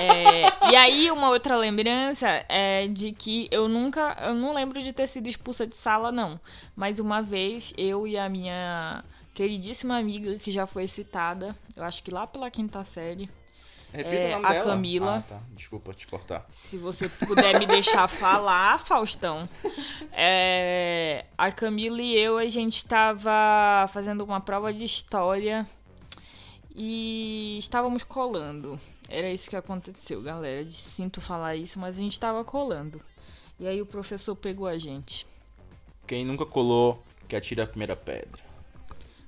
É, 0.00 0.70
e 0.70 0.76
aí 0.76 1.10
uma 1.10 1.28
outra 1.28 1.56
lembrança 1.56 2.26
é 2.48 2.88
de 2.88 3.12
que 3.12 3.48
eu 3.50 3.68
nunca, 3.68 4.16
eu 4.22 4.34
não 4.34 4.54
lembro 4.54 4.82
de 4.82 4.94
ter 4.94 5.06
sido 5.06 5.28
expulsa 5.28 5.66
de 5.66 5.76
sala, 5.76 6.10
não. 6.10 6.40
Mas 6.74 6.98
uma 6.98 7.20
vez 7.20 7.74
eu 7.76 8.06
e 8.06 8.16
a 8.16 8.30
minha 8.30 9.04
queridíssima 9.34 9.98
amiga, 9.98 10.38
que 10.38 10.50
já 10.50 10.66
foi 10.66 10.88
citada, 10.88 11.54
eu 11.76 11.84
acho 11.84 12.02
que 12.02 12.10
lá 12.10 12.26
pela 12.26 12.50
quinta 12.50 12.82
série, 12.82 13.28
Repita 13.92 14.14
É, 14.16 14.28
o 14.30 14.32
nome 14.32 14.46
a 14.46 14.52
dela. 14.52 14.64
Camila. 14.70 15.16
Ah, 15.18 15.22
tá. 15.28 15.40
Desculpa 15.54 15.92
te 15.92 16.06
cortar. 16.06 16.46
Se 16.50 16.78
você 16.78 17.08
puder 17.08 17.58
me 17.58 17.66
deixar 17.66 18.08
falar, 18.08 18.78
Faustão. 18.78 19.48
É, 20.10 21.26
a 21.36 21.52
Camila 21.52 22.00
e 22.00 22.16
eu, 22.16 22.38
a 22.38 22.48
gente 22.48 22.76
estava 22.76 23.86
fazendo 23.92 24.24
uma 24.24 24.40
prova 24.40 24.72
de 24.72 24.84
história 24.84 25.66
e 26.74 27.56
estávamos 27.58 28.02
colando. 28.02 28.78
Era 29.08 29.30
isso 29.30 29.50
que 29.50 29.56
aconteceu, 29.56 30.22
galera. 30.22 30.66
Sinto 30.68 31.20
falar 31.20 31.54
isso, 31.56 31.78
mas 31.78 31.96
a 31.96 31.98
gente 31.98 32.12
estava 32.12 32.42
colando. 32.44 33.00
E 33.60 33.66
aí 33.66 33.80
o 33.82 33.86
professor 33.86 34.34
pegou 34.34 34.66
a 34.66 34.78
gente. 34.78 35.26
Quem 36.06 36.24
nunca 36.24 36.46
colou, 36.46 37.02
que 37.28 37.36
atira 37.36 37.64
a 37.64 37.66
primeira 37.66 37.94
pedra. 37.94 38.40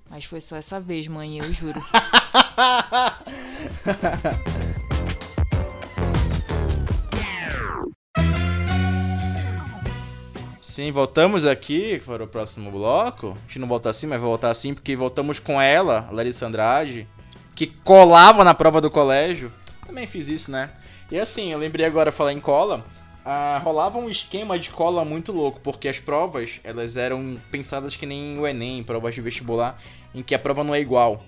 Mas 0.08 0.24
foi 0.24 0.40
só 0.40 0.56
essa 0.56 0.80
vez, 0.80 1.06
mãe, 1.06 1.38
eu 1.38 1.52
juro. 1.52 1.80
Sim, 10.60 10.90
voltamos 10.90 11.44
aqui 11.44 12.02
para 12.04 12.24
o 12.24 12.26
próximo 12.26 12.68
bloco. 12.68 13.28
A 13.28 13.34
gente 13.46 13.60
não 13.60 13.68
volta 13.68 13.90
assim, 13.90 14.08
mas 14.08 14.20
vai 14.20 14.28
voltar 14.28 14.50
assim 14.50 14.74
porque 14.74 14.96
voltamos 14.96 15.38
com 15.38 15.62
ela, 15.62 16.08
Larissa 16.10 16.46
Andrade, 16.46 17.06
que 17.54 17.68
colava 17.68 18.42
na 18.42 18.54
prova 18.54 18.80
do 18.80 18.90
colégio. 18.90 19.52
Também 19.86 20.04
fiz 20.04 20.26
isso, 20.26 20.50
né? 20.50 20.70
E 21.12 21.18
assim, 21.18 21.52
eu 21.52 21.58
lembrei 21.60 21.86
agora 21.86 22.10
falar 22.10 22.32
em 22.32 22.40
cola. 22.40 22.84
ah, 23.24 23.60
rolava 23.62 23.98
um 23.98 24.10
esquema 24.10 24.58
de 24.58 24.70
cola 24.70 25.04
muito 25.04 25.30
louco, 25.30 25.60
porque 25.60 25.86
as 25.86 26.00
provas 26.00 26.58
elas 26.64 26.96
eram 26.96 27.36
pensadas 27.52 27.94
que 27.94 28.04
nem 28.04 28.36
o 28.36 28.44
Enem, 28.44 28.82
provas 28.82 29.14
de 29.14 29.20
vestibular, 29.20 29.80
em 30.12 30.24
que 30.24 30.34
a 30.34 30.40
prova 30.40 30.64
não 30.64 30.74
é 30.74 30.80
igual. 30.80 31.22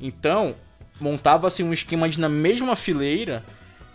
Então, 0.00 0.54
montava-se 1.00 1.62
um 1.62 1.72
esquema 1.72 2.08
de 2.08 2.20
na 2.20 2.28
mesma 2.28 2.76
fileira 2.76 3.44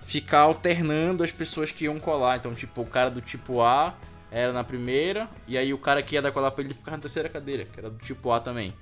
ficar 0.03 0.39
alternando 0.39 1.23
as 1.23 1.31
pessoas 1.31 1.71
que 1.71 1.85
iam 1.85 1.99
colar. 1.99 2.37
Então, 2.37 2.53
tipo, 2.53 2.81
o 2.81 2.85
cara 2.85 3.09
do 3.09 3.21
tipo 3.21 3.61
A 3.61 3.93
era 4.31 4.53
na 4.53 4.63
primeira, 4.63 5.29
e 5.47 5.57
aí 5.57 5.73
o 5.73 5.77
cara 5.77 6.01
que 6.01 6.15
ia 6.15 6.21
dar 6.21 6.31
colar 6.31 6.51
pra 6.51 6.63
ele 6.63 6.73
ficava 6.73 6.97
na 6.97 7.01
terceira 7.01 7.27
cadeira, 7.27 7.65
que 7.65 7.79
era 7.79 7.89
do 7.89 7.97
tipo 7.97 8.31
A 8.31 8.39
também. 8.39 8.73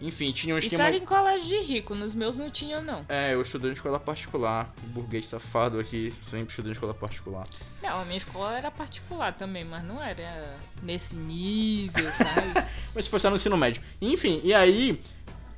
Enfim, 0.00 0.30
tinha 0.32 0.54
um 0.54 0.58
Isso 0.58 0.66
esquema. 0.66 0.88
era 0.88 0.96
em 0.96 1.04
colégio 1.04 1.48
de 1.48 1.58
rico, 1.60 1.94
nos 1.94 2.14
meus 2.14 2.36
não 2.36 2.50
tinha, 2.50 2.80
não. 2.80 3.04
É, 3.08 3.32
eu 3.32 3.40
estudei 3.40 3.70
em 3.70 3.74
escola 3.74 3.98
particular. 3.98 4.74
Burguês 4.88 5.26
safado 5.26 5.80
aqui, 5.80 6.10
sempre 6.10 6.50
estudei 6.50 6.70
em 6.70 6.72
escola 6.72 6.92
particular. 6.92 7.46
Não, 7.82 8.00
a 8.00 8.04
minha 8.04 8.18
escola 8.18 8.56
era 8.58 8.70
particular 8.70 9.32
também, 9.32 9.64
mas 9.64 9.82
não 9.84 10.02
era 10.02 10.58
nesse 10.82 11.16
nível, 11.16 12.10
sabe? 12.12 12.68
Mas 12.94 13.06
foi 13.06 13.18
só 13.18 13.28
no 13.30 13.36
ensino 13.36 13.56
médio. 13.56 13.82
Enfim, 14.00 14.40
e 14.42 14.52
aí, 14.54 15.00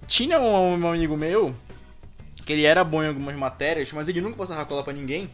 tinha 0.08 0.40
um, 0.40 0.80
um 0.80 0.88
amigo 0.88 1.16
meu, 1.16 1.54
que 2.44 2.54
ele 2.54 2.64
era 2.64 2.82
bom 2.82 3.02
em 3.02 3.08
algumas 3.08 3.36
matérias, 3.36 3.92
mas 3.92 4.08
ele 4.08 4.22
nunca 4.22 4.38
passava 4.38 4.64
cola 4.64 4.82
pra 4.82 4.92
ninguém. 4.92 5.30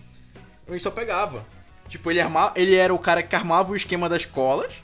Ele 0.66 0.80
só 0.80 0.90
pegava. 0.90 1.46
Tipo, 1.88 2.10
ele, 2.10 2.20
arma, 2.20 2.52
ele 2.56 2.74
era 2.74 2.92
o 2.92 2.98
cara 2.98 3.22
que 3.22 3.36
armava 3.36 3.70
o 3.72 3.76
esquema 3.76 4.08
das 4.08 4.24
colas 4.26 4.74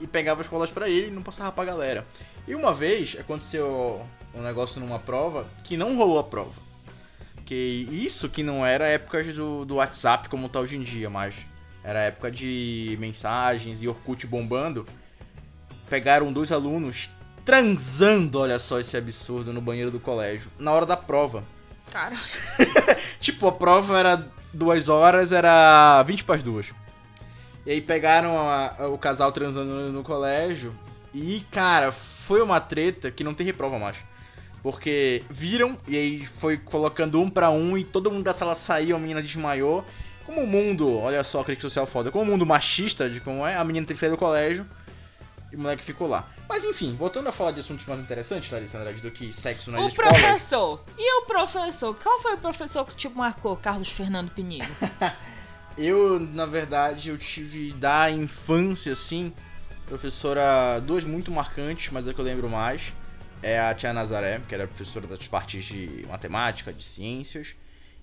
e 0.00 0.06
pegava 0.06 0.42
as 0.42 0.48
colas 0.48 0.70
pra 0.70 0.88
ele 0.88 1.08
e 1.08 1.10
não 1.10 1.22
passava 1.22 1.50
pra 1.50 1.64
galera. 1.64 2.06
E 2.46 2.54
uma 2.54 2.72
vez 2.72 3.16
aconteceu 3.18 4.06
um 4.32 4.42
negócio 4.42 4.80
numa 4.80 5.00
prova 5.00 5.46
que 5.64 5.76
não 5.76 5.96
rolou 5.96 6.20
a 6.20 6.24
prova. 6.24 6.60
Que 7.44 7.88
isso 7.90 8.28
que 8.28 8.44
não 8.44 8.64
era 8.64 8.86
épocas 8.86 9.34
do, 9.34 9.64
do 9.64 9.76
WhatsApp 9.76 10.28
como 10.28 10.48
tá 10.48 10.60
hoje 10.60 10.76
em 10.76 10.82
dia, 10.82 11.10
mas 11.10 11.44
era 11.82 12.02
época 12.02 12.30
de 12.30 12.96
mensagens 13.00 13.82
e 13.82 13.88
Orkut 13.88 14.24
bombando. 14.26 14.86
Pegaram 15.88 16.32
dois 16.32 16.52
alunos 16.52 17.10
transando, 17.46 18.40
olha 18.40 18.58
só 18.58 18.78
esse 18.80 18.96
absurdo, 18.96 19.52
no 19.52 19.60
banheiro 19.60 19.90
do 19.90 20.00
colégio, 20.00 20.50
na 20.58 20.72
hora 20.72 20.84
da 20.84 20.96
prova. 20.96 21.44
Cara, 21.92 22.16
Tipo, 23.20 23.46
a 23.46 23.52
prova 23.52 23.96
era 23.98 24.28
duas 24.52 24.88
horas, 24.88 25.30
era 25.32 26.02
20 26.02 26.24
para 26.24 26.34
as 26.34 26.42
duas. 26.42 26.72
E 27.64 27.70
aí 27.70 27.80
pegaram 27.80 28.36
a- 28.38 28.74
a- 28.80 28.88
o 28.88 28.98
casal 28.98 29.30
transando 29.32 29.70
no, 29.70 29.92
no 29.92 30.02
colégio. 30.02 30.76
E, 31.14 31.44
cara, 31.50 31.92
foi 31.92 32.42
uma 32.42 32.60
treta 32.60 33.10
que 33.10 33.22
não 33.24 33.32
tem 33.32 33.46
reprova 33.46 33.78
mais. 33.78 33.96
Porque 34.62 35.22
viram 35.30 35.78
e 35.86 35.96
aí 35.96 36.26
foi 36.26 36.56
colocando 36.58 37.20
um 37.20 37.30
pra 37.30 37.50
um 37.50 37.78
e 37.78 37.84
todo 37.84 38.10
mundo 38.10 38.24
da 38.24 38.32
sala 38.32 38.54
saiu, 38.56 38.96
a 38.96 38.98
menina 38.98 39.22
desmaiou. 39.22 39.84
Como 40.24 40.40
o 40.42 40.46
mundo, 40.46 40.98
olha 40.98 41.22
só 41.22 41.40
a 41.40 41.44
crítica 41.44 41.68
social 41.68 41.86
foda, 41.86 42.10
como 42.10 42.24
o 42.24 42.26
mundo 42.26 42.44
machista 42.44 43.08
de 43.08 43.20
como 43.20 43.46
é, 43.46 43.56
a 43.56 43.62
menina 43.62 43.86
teve 43.86 43.94
que 43.94 44.00
sair 44.00 44.10
do 44.10 44.16
colégio 44.16 44.66
e 45.52 45.56
o 45.56 45.58
moleque 45.58 45.84
ficou 45.84 46.08
lá. 46.08 46.28
Mas 46.48 46.64
enfim, 46.64 46.94
voltando 46.96 47.28
a 47.28 47.32
falar 47.32 47.52
de 47.52 47.60
assuntos 47.60 47.84
mais 47.86 48.00
interessantes, 48.00 48.50
Larissa 48.50 48.78
Andrade, 48.78 49.00
do 49.00 49.10
que 49.10 49.32
sexo 49.32 49.70
nas 49.70 49.92
o 49.92 49.94
professor. 49.94 50.84
E 50.98 51.20
o 51.20 51.26
professor? 51.26 51.94
Qual 51.94 52.20
foi 52.20 52.34
o 52.34 52.38
professor 52.38 52.84
que 52.84 52.94
te 52.94 53.08
marcou? 53.08 53.56
Carlos 53.56 53.90
Fernando 53.90 54.30
Pinheiro. 54.30 54.68
Eu, 55.78 56.18
na 56.18 56.46
verdade, 56.46 57.10
eu 57.10 57.18
tive 57.18 57.70
da 57.74 58.10
infância, 58.10 58.94
assim, 58.94 59.30
professora, 59.84 60.80
duas 60.80 61.04
muito 61.04 61.30
marcantes, 61.30 61.92
mas 61.92 62.08
é 62.08 62.14
que 62.14 62.18
eu 62.18 62.24
lembro 62.24 62.48
mais. 62.48 62.94
É 63.42 63.60
a 63.60 63.74
tia 63.74 63.92
Nazaré, 63.92 64.40
que 64.48 64.54
era 64.54 64.66
professora 64.66 65.06
das 65.06 65.28
partes 65.28 65.66
de 65.66 66.06
matemática, 66.08 66.72
de 66.72 66.82
ciências. 66.82 67.54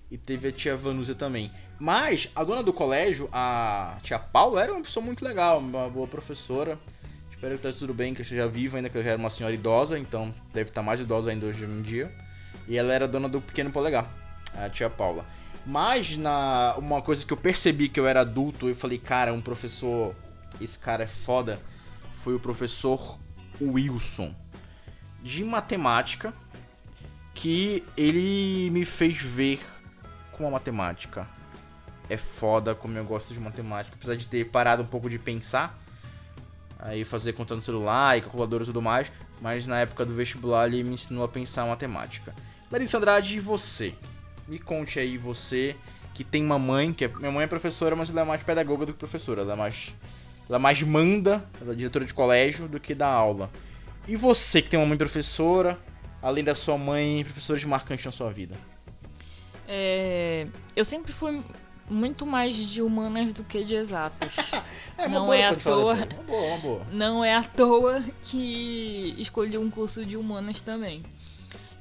E 0.08 0.16
teve 0.16 0.48
a 0.48 0.52
tia 0.52 0.76
Vanusa 0.76 1.16
também. 1.16 1.50
Mas 1.76 2.30
a 2.36 2.44
dona 2.44 2.62
do 2.62 2.72
colégio, 2.72 3.28
a 3.32 3.98
tia 4.02 4.20
Paula, 4.20 4.62
era 4.62 4.72
uma 4.72 4.82
pessoa 4.82 5.04
muito 5.04 5.24
legal, 5.24 5.58
uma 5.58 5.90
boa 5.90 6.06
professora. 6.06 6.78
Espero 7.44 7.58
que 7.58 7.66
esteja 7.68 7.78
tudo 7.78 7.92
bem, 7.92 8.14
que 8.14 8.22
eu 8.22 8.22
esteja 8.22 8.48
viva 8.48 8.78
ainda, 8.78 8.88
que 8.88 8.96
ela 8.96 9.04
já 9.04 9.10
era 9.10 9.18
uma 9.18 9.28
senhora 9.28 9.54
idosa, 9.54 9.98
então 9.98 10.34
deve 10.54 10.70
estar 10.70 10.82
mais 10.82 10.98
idosa 10.98 11.30
ainda 11.30 11.44
hoje 11.44 11.62
em 11.62 11.82
dia. 11.82 12.10
E 12.66 12.78
ela 12.78 12.90
era 12.90 13.06
dona 13.06 13.28
do 13.28 13.38
Pequeno 13.38 13.70
Polegar, 13.70 14.10
a 14.54 14.70
tia 14.70 14.88
Paula. 14.88 15.26
Mas 15.66 16.16
na 16.16 16.74
uma 16.78 17.02
coisa 17.02 17.26
que 17.26 17.30
eu 17.30 17.36
percebi 17.36 17.90
que 17.90 18.00
eu 18.00 18.06
era 18.06 18.22
adulto, 18.22 18.66
eu 18.66 18.74
falei, 18.74 18.96
cara, 18.96 19.30
um 19.34 19.42
professor, 19.42 20.14
esse 20.58 20.78
cara 20.78 21.02
é 21.04 21.06
foda, 21.06 21.60
foi 22.14 22.34
o 22.34 22.40
professor 22.40 23.18
Wilson 23.60 24.34
de 25.22 25.44
matemática, 25.44 26.32
que 27.34 27.84
ele 27.94 28.70
me 28.70 28.86
fez 28.86 29.18
ver 29.18 29.60
como 30.32 30.48
a 30.48 30.52
matemática 30.52 31.28
é 32.08 32.16
foda, 32.16 32.74
como 32.74 32.96
eu 32.96 33.04
gosto 33.04 33.34
de 33.34 33.40
matemática, 33.40 33.94
apesar 33.94 34.16
de 34.16 34.26
ter 34.26 34.46
parado 34.46 34.82
um 34.82 34.86
pouco 34.86 35.10
de 35.10 35.18
pensar, 35.18 35.83
aí 36.78 37.04
fazer 37.04 37.32
conta 37.32 37.54
no 37.54 37.62
celular 37.62 38.18
e 38.18 38.20
calculadora 38.20 38.62
e 38.62 38.66
tudo 38.66 38.82
mais, 38.82 39.10
mas 39.40 39.66
na 39.66 39.80
época 39.80 40.04
do 40.04 40.14
vestibular 40.14 40.66
ele 40.66 40.82
me 40.82 40.94
ensinou 40.94 41.24
a 41.24 41.28
pensar 41.28 41.66
matemática. 41.66 42.34
Larissa 42.70 42.98
Andrade, 42.98 43.36
e 43.36 43.40
você? 43.40 43.94
Me 44.46 44.58
conte 44.58 44.98
aí, 44.98 45.16
você 45.16 45.76
que 46.14 46.22
tem 46.22 46.44
uma 46.44 46.58
mãe, 46.58 46.92
que 46.92 47.04
é, 47.04 47.08
minha 47.08 47.32
mãe 47.32 47.44
é 47.44 47.46
professora, 47.46 47.96
mas 47.96 48.08
ela 48.08 48.20
é 48.20 48.24
mais 48.24 48.42
pedagoga 48.42 48.86
do 48.86 48.92
que 48.92 48.98
professora, 48.98 49.42
ela 49.42 49.52
é 49.52 49.56
mais, 49.56 49.92
ela 50.48 50.58
mais 50.60 50.80
manda, 50.82 51.44
ela 51.60 51.72
é 51.72 51.74
diretora 51.74 52.04
de 52.04 52.14
colégio 52.14 52.68
do 52.68 52.78
que 52.78 52.94
dá 52.94 53.08
aula. 53.08 53.50
E 54.06 54.14
você 54.14 54.62
que 54.62 54.70
tem 54.70 54.78
uma 54.78 54.86
mãe 54.86 54.96
professora, 54.96 55.78
além 56.22 56.44
da 56.44 56.54
sua 56.54 56.78
mãe, 56.78 57.24
professores 57.24 57.64
marcantes 57.64 58.06
na 58.06 58.12
sua 58.12 58.30
vida? 58.30 58.54
É, 59.66 60.46
eu 60.76 60.84
sempre 60.84 61.12
fui 61.12 61.42
muito 61.88 62.24
mais 62.26 62.56
de 62.56 62.80
humanas 62.82 63.32
do 63.32 63.44
que 63.44 63.64
de 63.64 63.74
exatas. 63.74 64.32
É 64.96 65.08
Não 65.08 65.32
é 65.32 65.44
à 65.44 65.56
toa. 65.56 65.96
depois. 65.96 66.14
Uma 66.20 66.22
boa, 66.24 66.46
uma 66.46 66.58
boa. 66.58 66.86
Não 66.92 67.24
é 67.24 67.34
à 67.34 67.42
toa 67.42 68.00
que 68.22 69.12
escolhi 69.18 69.58
um 69.58 69.68
curso 69.68 70.06
de 70.06 70.16
humanas 70.16 70.60
também. 70.60 71.02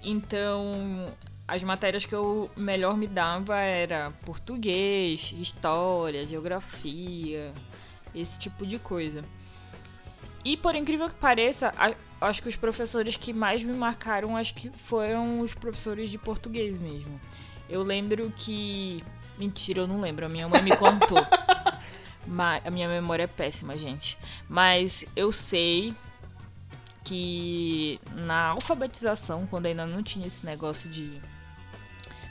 Então, 0.04 1.14
as 1.48 1.62
matérias 1.64 2.06
que 2.08 2.16
eu 2.16 2.50
melhor 2.58 2.98
me 2.98 3.06
dava 3.06 3.56
era 3.60 4.10
português, 4.26 5.32
história, 5.38 6.26
geografia, 6.26 7.54
esse 8.16 8.40
tipo 8.40 8.66
de 8.66 8.80
coisa. 8.80 9.24
E 10.44 10.58
por 10.58 10.76
incrível 10.76 11.08
que 11.08 11.16
pareça, 11.16 11.72
acho 12.20 12.42
que 12.42 12.50
os 12.50 12.56
professores 12.56 13.16
que 13.16 13.32
mais 13.32 13.64
me 13.64 13.74
marcaram 13.74 14.36
acho 14.36 14.56
que 14.56 14.72
foram 14.88 15.40
os 15.40 15.54
professores 15.54 16.10
de 16.10 16.18
português 16.18 16.80
mesmo. 16.80 17.22
Eu 17.70 17.84
lembro 17.84 18.34
que. 18.36 19.04
Mentira, 19.38 19.82
eu 19.82 19.88
não 19.88 20.00
lembro, 20.00 20.26
a 20.26 20.30
minha 20.30 20.48
mãe 20.48 20.62
me 20.62 20.76
contou. 20.76 21.18
Mas 22.26 22.66
a 22.66 22.72
minha 22.72 22.88
memória 22.88 23.24
é 23.24 23.28
péssima, 23.28 23.78
gente. 23.78 24.18
Mas 24.48 25.04
eu 25.16 25.32
sei 25.32 25.94
que 27.04 28.00
na 28.14 28.50
alfabetização, 28.50 29.46
quando 29.48 29.66
ainda 29.66 29.86
não 29.86 30.02
tinha 30.02 30.26
esse 30.26 30.46
negócio 30.46 30.90
de. 30.90 31.20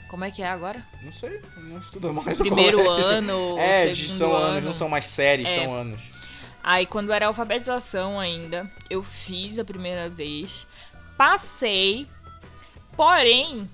Como 0.09 0.23
é 0.23 0.31
que 0.31 0.41
é 0.43 0.47
agora? 0.47 0.83
Não 1.01 1.11
sei, 1.11 1.41
não 1.57 1.79
estudo 1.79 2.13
mais 2.13 2.37
Primeiro 2.37 2.87
ano, 2.89 3.57
É, 3.59 3.93
são 3.95 4.33
ano. 4.35 4.45
anos, 4.45 4.63
não 4.63 4.73
são 4.73 4.87
mais 4.89 5.05
séries, 5.05 5.47
É. 5.49 5.63
são 5.63 5.73
anos. 5.73 6.11
Aí, 6.63 6.85
quando 6.85 7.11
era 7.11 7.27
alfabetização 7.27 8.19
ainda, 8.19 8.71
eu 8.89 9.03
fiz 9.03 9.59
a 9.59 9.65
primeira 9.65 10.09
vez, 10.09 10.65
passei, 11.17 12.07
porém, 12.95 13.69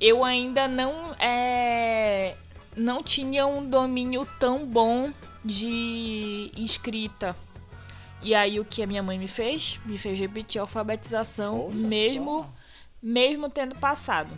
eu 0.00 0.24
ainda 0.24 0.66
não 0.66 1.14
é, 1.20 2.34
não 2.76 3.02
tinha 3.02 3.46
um 3.46 3.68
domínio 3.68 4.26
tão 4.38 4.66
bom 4.66 5.12
de 5.44 6.50
escrita. 6.56 7.36
E 8.22 8.34
aí, 8.34 8.60
o 8.60 8.64
que 8.64 8.82
a 8.82 8.86
minha 8.86 9.02
mãe 9.02 9.18
me 9.18 9.26
fez? 9.28 9.80
Me 9.84 9.98
fez 9.98 10.18
repetir 10.18 10.60
a 10.60 10.62
alfabetização, 10.62 11.66
Olha 11.66 11.74
mesmo 11.74 12.42
só. 12.42 12.50
mesmo 13.02 13.50
tendo 13.50 13.74
passado. 13.76 14.30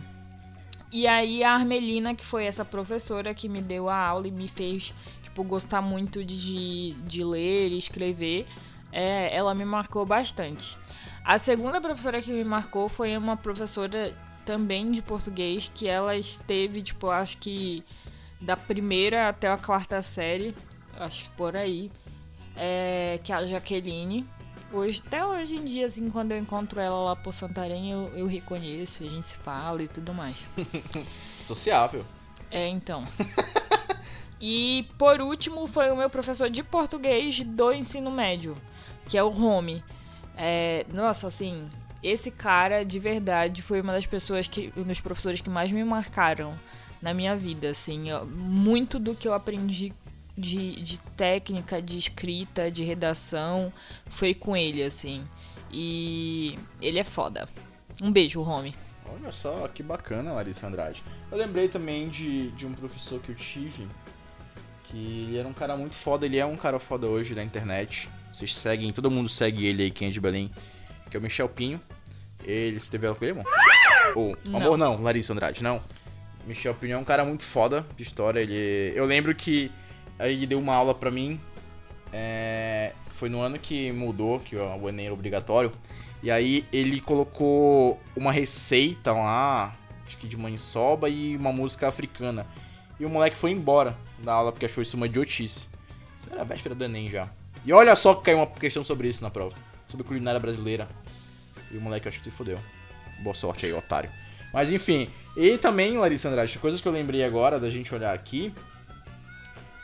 E 0.91 1.07
aí 1.07 1.43
a 1.43 1.53
Armelina, 1.53 2.15
que 2.15 2.25
foi 2.25 2.45
essa 2.45 2.63
professora 2.63 3.33
que 3.33 3.49
me 3.49 3.61
deu 3.61 3.89
a 3.89 3.97
aula 3.97 4.27
e 4.27 4.31
me 4.31 4.47
fez, 4.47 4.93
tipo, 5.23 5.43
gostar 5.43 5.81
muito 5.81 6.23
de, 6.23 6.93
de 7.05 7.23
ler 7.23 7.71
e 7.71 7.77
escrever, 7.77 8.47
é, 8.91 9.35
ela 9.35 9.53
me 9.53 9.65
marcou 9.65 10.05
bastante. 10.05 10.77
A 11.23 11.37
segunda 11.37 11.81
professora 11.81 12.21
que 12.21 12.31
me 12.31 12.43
marcou 12.43 12.87
foi 12.87 13.17
uma 13.17 13.35
professora 13.35 14.15
também 14.45 14.91
de 14.91 15.01
português, 15.01 15.69
que 15.73 15.87
ela 15.87 16.15
esteve, 16.15 16.81
tipo, 16.81 17.09
acho 17.09 17.37
que 17.39 17.83
da 18.41 18.55
primeira 18.57 19.29
até 19.29 19.47
a 19.49 19.57
quarta 19.57 20.01
série, 20.01 20.55
acho 20.99 21.25
que 21.25 21.29
por 21.35 21.55
aí, 21.55 21.91
é, 22.55 23.19
que 23.23 23.31
é 23.31 23.35
a 23.35 23.45
Jaqueline. 23.45 24.27
Hoje, 24.71 25.01
até 25.05 25.25
hoje 25.25 25.55
em 25.55 25.63
dia, 25.63 25.87
assim, 25.87 26.09
quando 26.09 26.31
eu 26.31 26.37
encontro 26.37 26.79
ela 26.79 26.97
lá 27.03 27.15
por 27.15 27.33
Santarém, 27.33 27.91
eu, 27.91 28.11
eu 28.15 28.27
reconheço, 28.27 29.03
a 29.03 29.07
gente 29.07 29.27
se 29.27 29.35
fala 29.35 29.83
e 29.83 29.87
tudo 29.87 30.13
mais. 30.13 30.37
Sociável. 31.41 32.05
É, 32.51 32.67
então. 32.67 33.07
e 34.41 34.87
por 34.97 35.21
último 35.21 35.67
foi 35.67 35.91
o 35.91 35.95
meu 35.95 36.09
professor 36.09 36.49
de 36.49 36.63
português 36.63 37.39
do 37.41 37.71
ensino 37.71 38.11
médio, 38.11 38.57
que 39.07 39.17
é 39.17 39.23
o 39.23 39.29
Rome. 39.29 39.83
É, 40.35 40.85
nossa, 40.91 41.27
assim, 41.27 41.69
esse 42.03 42.29
cara 42.29 42.83
de 42.83 42.99
verdade 42.99 43.61
foi 43.61 43.81
uma 43.81 43.93
das 43.93 44.05
pessoas 44.05 44.47
que. 44.47 44.73
um 44.75 44.83
dos 44.83 44.99
professores 44.99 45.41
que 45.41 45.49
mais 45.49 45.71
me 45.71 45.83
marcaram 45.83 46.57
na 47.05 47.13
minha 47.13 47.35
vida, 47.35 47.69
assim. 47.69 48.11
ó, 48.11 48.25
Muito 48.25 48.97
do 48.97 49.13
que 49.13 49.27
eu 49.27 49.33
aprendi 49.33 49.93
de, 50.35 50.81
de 50.81 50.97
técnica, 51.15 51.79
de 51.79 51.99
escrita, 51.99 52.71
de 52.71 52.83
redação, 52.83 53.71
foi 54.07 54.33
com 54.33 54.57
ele, 54.57 54.81
assim. 54.81 55.23
E 55.71 56.57
ele 56.81 56.97
é 56.97 57.03
foda. 57.03 57.47
Um 58.01 58.11
beijo, 58.11 58.41
Rome. 58.41 58.73
Olha 59.07 59.31
só, 59.31 59.67
que 59.67 59.83
bacana, 59.83 60.33
Larissa 60.33 60.65
Andrade. 60.65 61.03
Eu 61.31 61.37
lembrei 61.37 61.67
também 61.67 62.09
de, 62.09 62.49
de 62.51 62.65
um 62.65 62.73
professor 62.73 63.21
que 63.21 63.29
eu 63.29 63.35
tive, 63.35 63.87
que 64.85 64.97
ele 65.27 65.37
era 65.37 65.47
um 65.47 65.53
cara 65.53 65.77
muito 65.77 65.93
foda, 65.93 66.25
ele 66.25 66.37
é 66.37 66.45
um 66.45 66.57
cara 66.57 66.79
foda 66.79 67.05
hoje 67.05 67.35
da 67.35 67.43
internet. 67.43 68.09
Vocês 68.33 68.55
seguem, 68.55 68.91
todo 68.91 69.11
mundo 69.11 69.29
segue 69.29 69.67
ele 69.67 69.83
aí, 69.83 69.91
quem 69.91 70.07
é 70.07 70.11
de 70.11 70.19
Belém, 70.19 70.49
que 71.09 71.15
é 71.15 71.19
o 71.19 71.23
Michel 71.23 71.47
Pinho. 71.47 71.79
Ele, 72.43 72.79
teve 72.79 73.13
com 73.13 73.25
ele, 73.25 73.31
amor? 73.31 73.45
Não. 74.47 74.57
amor 74.57 74.77
não, 74.77 75.01
Larissa 75.01 75.33
Andrade, 75.33 75.61
não. 75.61 75.79
Michel 76.45 76.75
Pinho 76.75 76.93
é 76.93 76.97
um 76.97 77.03
cara 77.03 77.25
muito 77.25 77.43
foda 77.43 77.85
de 77.95 78.03
história, 78.03 78.39
ele... 78.39 78.93
Eu 78.95 79.05
lembro 79.05 79.33
que 79.33 79.71
ele 80.19 80.45
deu 80.45 80.59
uma 80.59 80.75
aula 80.75 80.93
pra 80.93 81.09
mim, 81.11 81.39
é, 82.13 82.93
foi 83.11 83.29
no 83.29 83.41
ano 83.41 83.57
que 83.57 83.91
mudou, 83.91 84.39
que 84.39 84.55
o 84.55 84.89
Enem 84.89 85.07
era 85.07 85.13
obrigatório. 85.13 85.71
E 86.23 86.31
aí 86.31 86.65
ele 86.71 87.01
colocou 87.01 87.99
uma 88.15 88.31
receita 88.31 89.11
lá, 89.11 89.75
acho 90.05 90.17
que 90.17 90.27
de 90.27 90.37
maniçoba 90.37 91.09
e 91.09 91.35
uma 91.35 91.51
música 91.51 91.87
africana. 91.87 92.47
E 92.99 93.05
o 93.05 93.09
moleque 93.09 93.37
foi 93.37 93.51
embora 93.51 93.97
da 94.19 94.33
aula 94.33 94.51
porque 94.51 94.65
achou 94.65 94.81
isso 94.81 94.95
uma 94.95 95.05
idiotice. 95.05 95.67
Isso 96.17 96.29
era 96.31 96.41
a 96.41 96.45
véspera 96.45 96.73
do 96.73 96.83
Enem 96.83 97.09
já. 97.09 97.29
E 97.65 97.73
olha 97.73 97.95
só 97.95 98.13
que 98.13 98.23
caiu 98.23 98.37
uma 98.37 98.47
questão 98.47 98.83
sobre 98.83 99.09
isso 99.09 99.21
na 99.21 99.29
prova. 99.29 99.55
Sobre 99.87 100.05
culinária 100.05 100.39
brasileira. 100.39 100.87
E 101.71 101.77
o 101.77 101.81
moleque 101.81 102.07
acho 102.07 102.19
que 102.19 102.23
se 102.23 102.31
fodeu. 102.31 102.59
Boa 103.23 103.33
sorte 103.33 103.65
aí, 103.65 103.73
otário. 103.73 104.09
Mas 104.55 104.71
enfim. 104.71 105.09
E 105.35 105.57
também, 105.57 105.97
Larissa 105.97 106.29
Andrade, 106.29 106.57
coisas 106.59 106.79
que 106.79 106.87
eu 106.87 106.91
lembrei 106.93 107.25
agora 107.25 107.59
da 107.59 107.69
gente 107.69 107.93
olhar 107.93 108.15
aqui. 108.15 108.55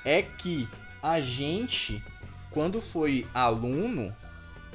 É 0.06 0.22
que 0.22 0.66
a 1.04 1.20
gente, 1.20 2.02
quando 2.52 2.80
foi 2.80 3.28
aluno, 3.34 4.16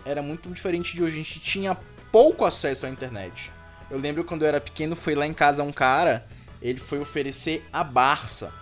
era 0.05 0.21
muito 0.21 0.51
diferente 0.51 0.95
de 0.95 1.03
hoje. 1.03 1.15
A 1.15 1.23
gente 1.23 1.41
tinha 1.41 1.75
pouco 2.13 2.45
acesso 2.45 2.85
à 2.85 2.91
internet. 2.91 3.51
Eu 3.91 3.99
lembro 3.99 4.23
quando 4.23 4.43
eu 4.43 4.49
era 4.49 4.61
pequeno, 4.61 4.95
foi 4.95 5.15
lá 5.15 5.27
em 5.27 5.33
casa 5.33 5.63
um 5.63 5.73
cara, 5.73 6.27
ele 6.61 6.79
foi 6.79 6.99
oferecer 6.99 7.67
a 7.73 7.83
Barça. 7.83 8.53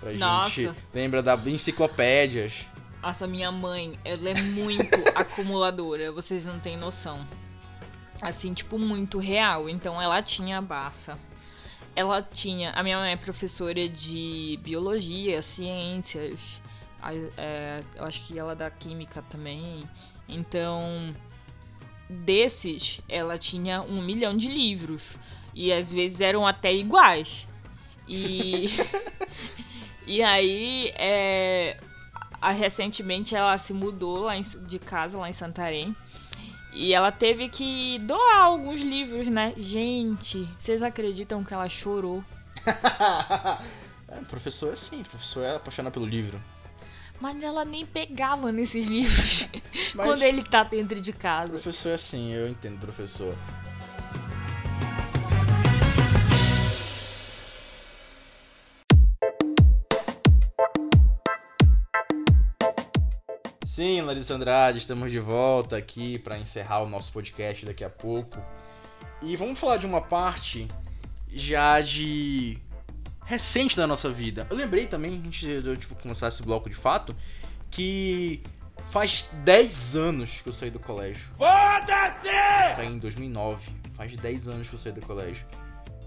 Pra 0.00 0.12
Nossa. 0.18 0.50
gente. 0.50 0.76
Lembra 0.92 1.22
da 1.22 1.36
enciclopédias. 1.36 2.66
Nossa, 3.00 3.28
minha 3.28 3.52
mãe, 3.52 3.96
ela 4.04 4.30
é 4.30 4.34
muito 4.34 4.96
acumuladora, 5.14 6.10
vocês 6.10 6.44
não 6.44 6.58
têm 6.58 6.76
noção. 6.76 7.24
Assim, 8.22 8.54
tipo, 8.54 8.78
muito 8.78 9.18
real. 9.18 9.68
Então, 9.68 10.00
ela 10.00 10.22
tinha 10.22 10.58
a 10.58 10.62
Barça. 10.62 11.18
Ela 11.94 12.22
tinha. 12.22 12.70
A 12.70 12.82
minha 12.82 12.96
mãe 12.98 13.12
é 13.12 13.16
professora 13.16 13.88
de 13.88 14.58
biologia, 14.62 15.42
ciências. 15.42 16.62
a- 17.02 17.12
é, 17.36 17.82
eu 17.96 18.04
acho 18.04 18.24
que 18.26 18.38
ela 18.38 18.52
é 18.52 18.54
da 18.54 18.70
química 18.70 19.22
também. 19.22 19.82
Então, 20.28 21.12
desses, 22.08 23.00
ela 23.08 23.36
tinha 23.36 23.82
um 23.82 24.00
milhão 24.00 24.36
de 24.36 24.48
livros. 24.48 25.16
E 25.52 25.72
às 25.72 25.92
vezes 25.92 26.20
eram 26.20 26.46
até 26.46 26.72
iguais. 26.72 27.48
E. 28.08 28.68
e 30.06 30.22
aí, 30.22 30.92
é, 30.96 31.76
a- 32.40 32.52
recentemente 32.52 33.34
ela 33.34 33.58
se 33.58 33.72
mudou 33.74 34.20
lá 34.20 34.36
em- 34.36 34.42
de 34.42 34.78
casa 34.78 35.18
lá 35.18 35.28
em 35.28 35.32
Santarém. 35.32 35.94
E 36.72 36.94
ela 36.94 37.12
teve 37.12 37.48
que 37.48 37.98
doar 37.98 38.42
alguns 38.42 38.80
livros, 38.80 39.26
né? 39.26 39.52
Gente, 39.58 40.48
vocês 40.58 40.82
acreditam 40.82 41.44
que 41.44 41.52
ela 41.52 41.68
chorou? 41.68 42.24
é, 44.08 44.16
professor 44.28 44.70
é 44.70 44.72
assim, 44.72 45.02
professor 45.02 45.44
é 45.44 45.56
apaixonado 45.56 45.92
pelo 45.92 46.06
livro. 46.06 46.42
Mas 47.20 47.40
ela 47.42 47.64
nem 47.64 47.86
pegava 47.86 48.50
nesses 48.50 48.86
livros 48.86 49.48
Mas 49.94 50.06
quando 50.06 50.22
ele 50.22 50.42
tá 50.42 50.64
dentro 50.64 51.00
de 51.00 51.12
casa. 51.12 51.50
professor 51.50 51.90
é 51.90 51.94
assim, 51.94 52.32
eu 52.32 52.48
entendo, 52.48 52.78
professor. 52.80 53.36
Sim, 63.72 64.02
Larissa 64.02 64.34
Andrade, 64.34 64.76
estamos 64.76 65.10
de 65.10 65.18
volta 65.18 65.78
aqui 65.78 66.18
para 66.18 66.38
encerrar 66.38 66.82
o 66.82 66.86
nosso 66.90 67.10
podcast 67.10 67.64
daqui 67.64 67.82
a 67.82 67.88
pouco. 67.88 68.36
E 69.22 69.34
vamos 69.34 69.58
falar 69.58 69.78
de 69.78 69.86
uma 69.86 70.02
parte 70.02 70.68
já 71.32 71.80
de 71.80 72.58
recente 73.24 73.74
da 73.74 73.86
nossa 73.86 74.10
vida. 74.10 74.46
Eu 74.50 74.58
lembrei 74.58 74.86
também, 74.86 75.22
antes 75.26 75.40
de 75.40 75.66
eu 75.66 75.74
tipo, 75.74 75.94
começar 75.94 76.28
esse 76.28 76.42
bloco 76.42 76.68
de 76.68 76.76
fato, 76.76 77.16
que 77.70 78.42
faz 78.90 79.26
10 79.42 79.96
anos 79.96 80.42
que 80.42 80.50
eu 80.50 80.52
saí 80.52 80.70
do 80.70 80.78
colégio. 80.78 81.30
Foda-se! 81.38 82.28
Eu 82.28 82.76
saí 82.76 82.88
em 82.88 82.98
2009. 82.98 83.74
Faz 83.94 84.14
10 84.14 84.48
anos 84.48 84.68
que 84.68 84.74
eu 84.74 84.78
saí 84.78 84.92
do 84.92 85.00
colégio. 85.00 85.46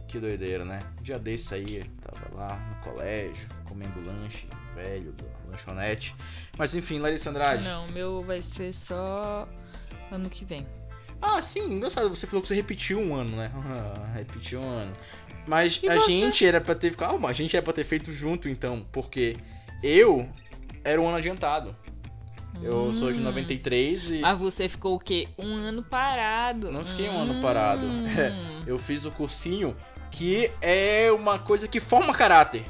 Que 0.07 0.19
doideira, 0.19 0.63
né? 0.63 0.79
Um 0.99 1.03
dia 1.03 1.17
desse 1.19 1.53
aí, 1.55 1.83
tava 2.01 2.35
lá 2.35 2.57
no 2.69 2.75
colégio, 2.91 3.47
comendo 3.65 3.99
lanche 4.05 4.47
velho 4.75 5.11
da 5.13 5.25
lanchonete. 5.51 6.15
Mas 6.57 6.75
enfim, 6.75 6.99
Larissa 6.99 7.29
Andrade. 7.29 7.67
Não, 7.67 7.85
o 7.87 7.91
meu 7.91 8.23
vai 8.23 8.41
ser 8.41 8.73
só 8.73 9.47
ano 10.11 10.29
que 10.29 10.45
vem. 10.45 10.65
Ah, 11.21 11.41
sim, 11.41 11.73
engraçado. 11.73 12.07
Você 12.09 12.27
falou 12.27 12.41
que 12.41 12.47
você 12.47 12.55
repetiu 12.55 12.99
um 12.99 13.15
ano, 13.15 13.35
né? 13.37 13.51
repetiu 14.15 14.61
um 14.61 14.69
ano. 14.69 14.93
Mas 15.47 15.79
E 15.81 15.89
a 15.89 15.97
você? 15.97 16.11
gente 16.11 16.45
era 16.45 16.61
pra 16.61 16.75
ter. 16.75 16.95
Calma, 16.95 17.29
a 17.29 17.33
gente 17.33 17.55
era 17.55 17.63
pra 17.63 17.73
ter 17.73 17.83
feito 17.83 18.11
junto 18.11 18.47
então, 18.47 18.85
porque 18.91 19.37
eu 19.83 20.29
era 20.83 21.01
um 21.01 21.07
ano 21.07 21.17
adiantado. 21.17 21.75
Eu 22.61 22.93
sou 22.93 23.11
de 23.11 23.19
Hum. 23.19 23.23
93 23.23 24.09
e 24.11 24.19
Mas 24.19 24.39
você 24.39 24.69
ficou 24.69 24.95
o 24.95 24.99
quê? 24.99 25.27
Um 25.37 25.55
ano 25.55 25.83
parado. 25.83 26.71
Não 26.71 26.85
fiquei 26.85 27.09
um 27.09 27.19
ano 27.21 27.41
parado. 27.41 27.85
Hum. 27.85 28.05
eu 28.65 28.77
fiz 28.79 29.03
o 29.05 29.11
cursinho, 29.11 29.75
que 30.15 30.49
é 30.62 31.12
uma 31.12 31.38
coisa 31.38 31.67
que 31.67 31.82
forma 31.82 32.13
caráter. 32.13 32.63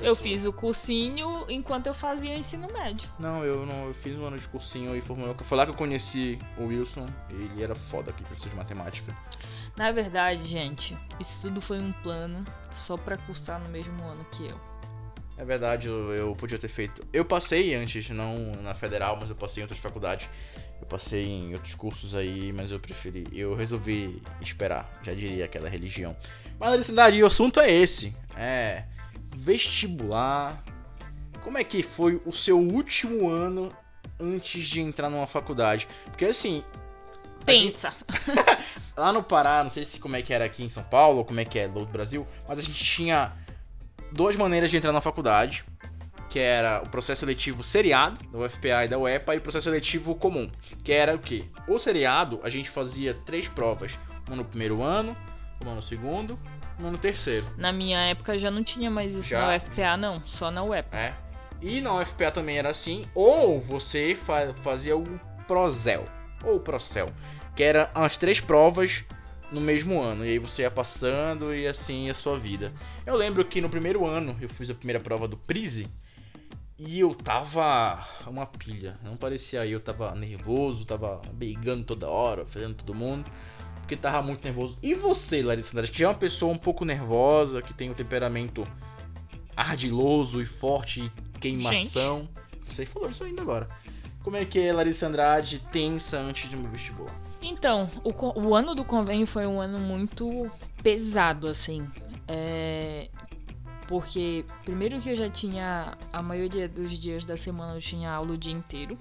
Eu 0.00 0.16
fiz 0.16 0.44
o 0.44 0.52
cursinho 0.52 1.46
enquanto 1.48 1.86
eu 1.86 1.94
fazia 1.94 2.34
o 2.34 2.38
ensino 2.38 2.66
médio. 2.72 3.08
Não, 3.18 3.44
eu 3.44 3.64
não. 3.64 3.86
Eu 3.86 3.94
fiz 3.94 4.18
um 4.18 4.26
ano 4.26 4.36
de 4.36 4.46
cursinho 4.48 4.94
e 4.94 5.00
formei. 5.00 5.32
Foi 5.44 5.56
lá 5.56 5.64
que 5.64 5.70
eu 5.70 5.76
conheci 5.76 6.38
o 6.58 6.64
Wilson. 6.64 7.06
Ele 7.30 7.62
era 7.62 7.74
foda 7.74 8.10
aqui, 8.10 8.22
professor 8.24 8.50
de 8.50 8.56
matemática. 8.56 9.16
Na 9.76 9.92
verdade, 9.92 10.42
gente, 10.42 10.98
isso 11.20 11.40
tudo 11.42 11.60
foi 11.60 11.78
um 11.78 11.92
plano 12.02 12.44
só 12.70 12.96
pra 12.96 13.16
cursar 13.16 13.60
no 13.60 13.68
mesmo 13.68 14.02
ano 14.04 14.26
que 14.32 14.46
eu. 14.46 14.60
É 15.38 15.44
verdade, 15.44 15.86
eu, 15.86 16.12
eu 16.12 16.34
podia 16.34 16.58
ter 16.58 16.68
feito. 16.68 17.00
Eu 17.12 17.24
passei 17.24 17.74
antes, 17.76 18.10
não 18.10 18.34
na 18.60 18.74
federal, 18.74 19.16
mas 19.18 19.30
eu 19.30 19.36
passei 19.36 19.60
em 19.60 19.64
outras 19.64 19.78
faculdades. 19.78 20.28
Eu 20.80 20.86
passei 20.86 21.24
em 21.24 21.52
outros 21.52 21.74
cursos 21.74 22.14
aí, 22.14 22.52
mas 22.52 22.72
eu 22.72 22.78
preferi. 22.80 23.26
Eu 23.32 23.54
resolvi 23.54 24.22
esperar, 24.40 24.90
já 25.02 25.12
diria 25.12 25.44
aquela 25.44 25.68
religião. 25.68 26.16
Mas 26.58 26.70
na 26.70 26.76
verdade, 26.76 27.22
o 27.22 27.26
assunto 27.26 27.60
é 27.60 27.70
esse: 27.70 28.14
é 28.36 28.84
vestibular. 29.34 30.62
Como 31.42 31.56
é 31.58 31.64
que 31.64 31.82
foi 31.82 32.20
o 32.26 32.32
seu 32.32 32.58
último 32.58 33.28
ano 33.28 33.70
antes 34.20 34.66
de 34.66 34.80
entrar 34.80 35.08
numa 35.08 35.26
faculdade? 35.26 35.88
Porque 36.06 36.26
assim, 36.26 36.62
a 37.46 37.52
gente- 37.52 37.72
Pensa. 37.72 37.94
lá 38.96 39.12
no 39.12 39.22
Pará, 39.22 39.62
não 39.62 39.70
sei 39.70 39.84
se 39.84 40.00
como 40.00 40.16
é 40.16 40.22
que 40.22 40.32
era 40.34 40.44
aqui 40.44 40.62
em 40.62 40.68
São 40.68 40.82
Paulo, 40.82 41.18
ou 41.18 41.24
como 41.24 41.40
é 41.40 41.44
que 41.44 41.58
é 41.58 41.68
no 41.68 41.86
Brasil, 41.86 42.26
mas 42.46 42.58
a 42.58 42.62
gente 42.62 42.84
tinha 42.84 43.32
duas 44.12 44.36
maneiras 44.36 44.70
de 44.70 44.76
entrar 44.76 44.92
na 44.92 45.00
faculdade, 45.00 45.64
que 46.28 46.38
era 46.38 46.82
o 46.82 46.88
processo 46.88 47.20
seletivo 47.20 47.62
seriado, 47.62 48.18
da 48.30 48.38
UFPA 48.38 48.84
e 48.84 48.88
da 48.88 48.98
UEPA, 48.98 49.34
e 49.34 49.38
o 49.38 49.40
processo 49.40 49.64
seletivo 49.64 50.14
comum, 50.14 50.50
que 50.84 50.92
era 50.92 51.14
o 51.14 51.18
quê? 51.18 51.44
O 51.66 51.78
seriado, 51.78 52.38
a 52.42 52.48
gente 52.48 52.68
fazia 52.68 53.14
três 53.14 53.48
provas, 53.48 53.98
uma 54.26 54.36
no 54.36 54.44
primeiro 54.44 54.82
ano, 54.82 55.16
uma 55.62 55.74
no 55.74 55.82
segundo, 55.82 56.38
uma 56.78 56.90
no 56.90 56.98
terceiro, 56.98 57.46
Na 57.56 57.72
minha 57.72 57.98
época 58.00 58.36
já 58.38 58.50
não 58.50 58.62
tinha 58.62 58.90
mais 58.90 59.12
isso 59.12 59.28
Já? 59.30 59.46
na 59.46 59.56
UFPA, 59.56 59.96
não. 59.96 60.22
Só 60.26 60.50
na 60.50 60.62
UEPA. 60.62 60.96
é. 60.96 61.14
E 61.60 61.80
na 61.80 61.92
UFPA 61.98 62.30
também 62.30 62.56
era 62.56 62.68
assim, 62.70 63.04
ou 63.14 63.58
você 63.58 64.14
fa- 64.14 64.54
fazia 64.62 64.96
o 64.96 65.02
Prozel, 65.48 66.04
ou 66.44 66.54
o 66.56 66.60
Procel, 66.60 67.08
que 67.56 67.64
era 67.64 67.90
as 67.92 68.16
três 68.16 68.38
provas 68.38 69.04
no 69.50 69.60
mesmo 69.60 70.00
ano, 70.00 70.24
e 70.24 70.28
aí 70.28 70.38
você 70.38 70.62
ia 70.62 70.70
passando 70.70 71.52
e 71.52 71.66
assim 71.66 72.08
a 72.10 72.14
sua 72.14 72.38
vida. 72.38 72.72
Eu 73.04 73.16
lembro 73.16 73.44
que 73.44 73.60
no 73.60 73.68
primeiro 73.68 74.06
ano 74.06 74.36
eu 74.40 74.48
fiz 74.48 74.70
a 74.70 74.74
primeira 74.74 75.00
prova 75.00 75.26
do 75.26 75.36
Prise 75.36 75.88
e 76.78 77.00
eu 77.00 77.12
tava 77.12 78.06
uma 78.26 78.46
pilha, 78.46 78.96
não 79.02 79.16
parecia 79.16 79.66
eu, 79.66 79.80
tava 79.80 80.14
nervoso, 80.14 80.84
tava 80.84 81.20
beigando 81.32 81.82
toda 81.82 82.08
hora, 82.08 82.46
fazendo 82.46 82.74
todo 82.76 82.94
mundo, 82.94 83.28
porque 83.80 83.96
tava 83.96 84.22
muito 84.22 84.44
nervoso. 84.44 84.78
E 84.80 84.94
você, 84.94 85.42
Larissa 85.42 85.72
Andrade, 85.72 85.90
que 85.90 86.04
é 86.04 86.08
uma 86.08 86.14
pessoa 86.14 86.52
um 86.52 86.58
pouco 86.58 86.84
nervosa, 86.84 87.60
que 87.60 87.74
tem 87.74 87.90
um 87.90 87.94
temperamento 87.94 88.64
ardiloso 89.56 90.40
e 90.40 90.44
forte 90.44 91.10
e 91.34 91.38
queimação. 91.40 92.28
Você 92.68 92.86
falou 92.86 93.10
isso 93.10 93.24
ainda 93.24 93.42
agora. 93.42 93.68
Como 94.22 94.36
é 94.36 94.44
que 94.44 94.60
é, 94.60 94.72
Larissa 94.72 95.08
Andrade, 95.08 95.58
tensa 95.72 96.18
antes 96.18 96.48
de 96.48 96.56
um 96.56 96.70
vestibular? 96.70 97.14
Então, 97.42 97.90
o, 98.04 98.46
o 98.46 98.54
ano 98.54 98.74
do 98.74 98.84
convênio 98.84 99.26
foi 99.26 99.46
um 99.46 99.60
ano 99.60 99.80
muito 99.80 100.48
pesado, 100.82 101.48
assim. 101.48 101.88
É, 102.28 103.08
porque, 103.88 104.44
primeiro 104.64 105.00
que 105.00 105.08
eu 105.08 105.16
já 105.16 105.30
tinha. 105.30 105.96
A 106.12 106.22
maioria 106.22 106.68
dos 106.68 106.92
dias 106.92 107.24
da 107.24 107.36
semana 107.36 107.74
eu 107.74 107.80
tinha 107.80 108.12
aula 108.12 108.34
o 108.34 108.38
dia 108.38 108.52
inteiro. 108.52 108.96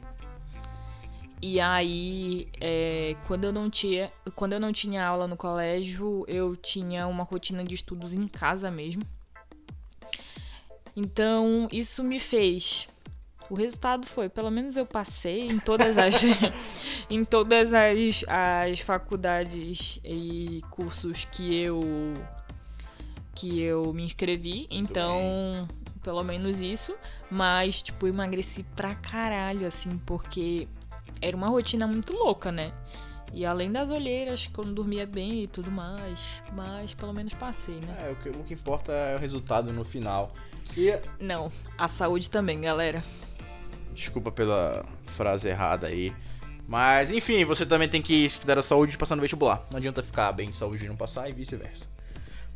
E 1.41 1.59
aí, 1.59 2.47
é, 2.59 3.15
quando, 3.27 3.43
eu 3.43 3.51
não 3.51 3.69
tinha, 3.69 4.11
quando 4.33 4.53
eu 4.53 4.59
não 4.59 4.71
tinha 4.71 5.05
aula 5.05 5.27
no 5.27 5.37
colégio, 5.37 6.25
eu 6.27 6.55
tinha 6.55 7.05
uma 7.05 7.23
rotina 7.23 7.63
de 7.63 7.75
estudos 7.75 8.13
em 8.13 8.27
casa 8.27 8.71
mesmo. 8.71 9.03
Então, 10.95 11.67
isso 11.71 12.01
me 12.01 12.19
fez. 12.19 12.87
O 13.49 13.55
resultado 13.55 14.07
foi, 14.07 14.29
pelo 14.29 14.49
menos 14.49 14.77
eu 14.77 14.85
passei 14.85 15.41
em 15.41 15.59
todas 15.59 15.97
as 15.97 16.15
em 17.09 17.23
todas 17.23 17.71
as, 17.73 18.23
as 18.27 18.79
faculdades 18.79 19.99
e 20.03 20.61
cursos 20.71 21.25
que 21.25 21.55
eu 21.55 21.81
que 23.37 23.59
eu 23.61 23.93
me 23.93 24.03
inscrevi, 24.03 24.67
então 24.71 25.67
pelo 26.03 26.23
menos 26.23 26.59
isso, 26.59 26.95
mas 27.29 27.81
tipo 27.83 28.07
emagreci 28.07 28.63
pra 28.75 28.95
caralho 28.95 29.67
assim, 29.67 29.97
porque 30.05 30.67
era 31.21 31.37
uma 31.37 31.47
rotina 31.47 31.85
muito 31.85 32.13
louca, 32.13 32.51
né? 32.51 32.73
E 33.33 33.45
além 33.45 33.71
das 33.71 33.91
olheiras, 33.91 34.49
não 34.57 34.73
dormia 34.73 35.05
bem 35.05 35.43
e 35.43 35.47
tudo 35.47 35.69
mais, 35.69 36.41
mas 36.53 36.93
pelo 36.93 37.13
menos 37.13 37.33
passei, 37.33 37.75
né? 37.75 37.95
É, 38.07 38.11
o 38.11 38.15
que, 38.15 38.29
o 38.29 38.43
que 38.43 38.53
importa 38.53 38.91
é 38.91 39.15
o 39.15 39.19
resultado 39.19 39.71
no 39.71 39.83
final. 39.83 40.33
E 40.75 40.93
Não, 41.19 41.51
a 41.77 41.87
saúde 41.87 42.29
também, 42.29 42.61
galera. 42.61 43.03
desculpa 43.93 44.31
pela 44.31 44.85
frase 45.07 45.49
errada 45.49 45.87
aí. 45.87 46.13
Mas 46.67 47.11
enfim, 47.11 47.45
você 47.45 47.65
também 47.65 47.87
tem 47.87 48.01
que 48.01 48.29
cuidar 48.37 48.55
da 48.55 48.63
saúde 48.63 48.97
passar 48.97 49.15
no 49.15 49.21
vestibular. 49.21 49.65
Não 49.71 49.77
adianta 49.77 50.01
ficar 50.01 50.31
bem 50.31 50.49
de 50.49 50.57
saúde 50.57 50.85
e 50.85 50.87
não 50.87 50.95
passar 50.97 51.29
e 51.29 51.33
vice-versa. 51.33 51.87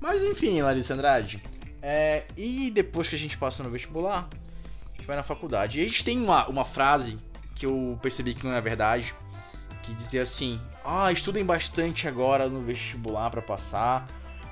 Mas 0.02 0.24
enfim, 0.24 0.62
Larissa 0.62 0.96
Andrade. 0.96 1.42
é, 1.82 2.26
e 2.36 2.72
depois 2.72 3.08
que 3.08 3.16
a 3.16 3.20
gente 3.20 3.38
passa 3.38 3.64
no 3.64 3.70
vestibular, 3.70 4.28
a 4.92 4.96
gente 4.98 5.08
vai 5.08 5.16
na 5.16 5.24
faculdade. 5.24 5.80
E 5.80 5.84
a 5.84 5.88
gente 5.88 6.04
tem 6.04 6.22
uma, 6.22 6.48
uma 6.48 6.66
frase 6.66 7.18
que 7.56 7.66
eu 7.66 7.98
percebi 8.02 8.34
que 8.34 8.44
não 8.44 8.54
é 8.54 8.60
verdade. 8.60 9.16
Que 9.84 9.94
dizia 9.94 10.24
assim: 10.24 10.60
Ah, 10.84 11.12
estudem 11.12 11.46
bastante 11.46 12.08
agora 12.08 12.50
no 12.50 12.62
vestibular 12.62 13.30
pra 13.30 13.42
passar. 13.42 14.08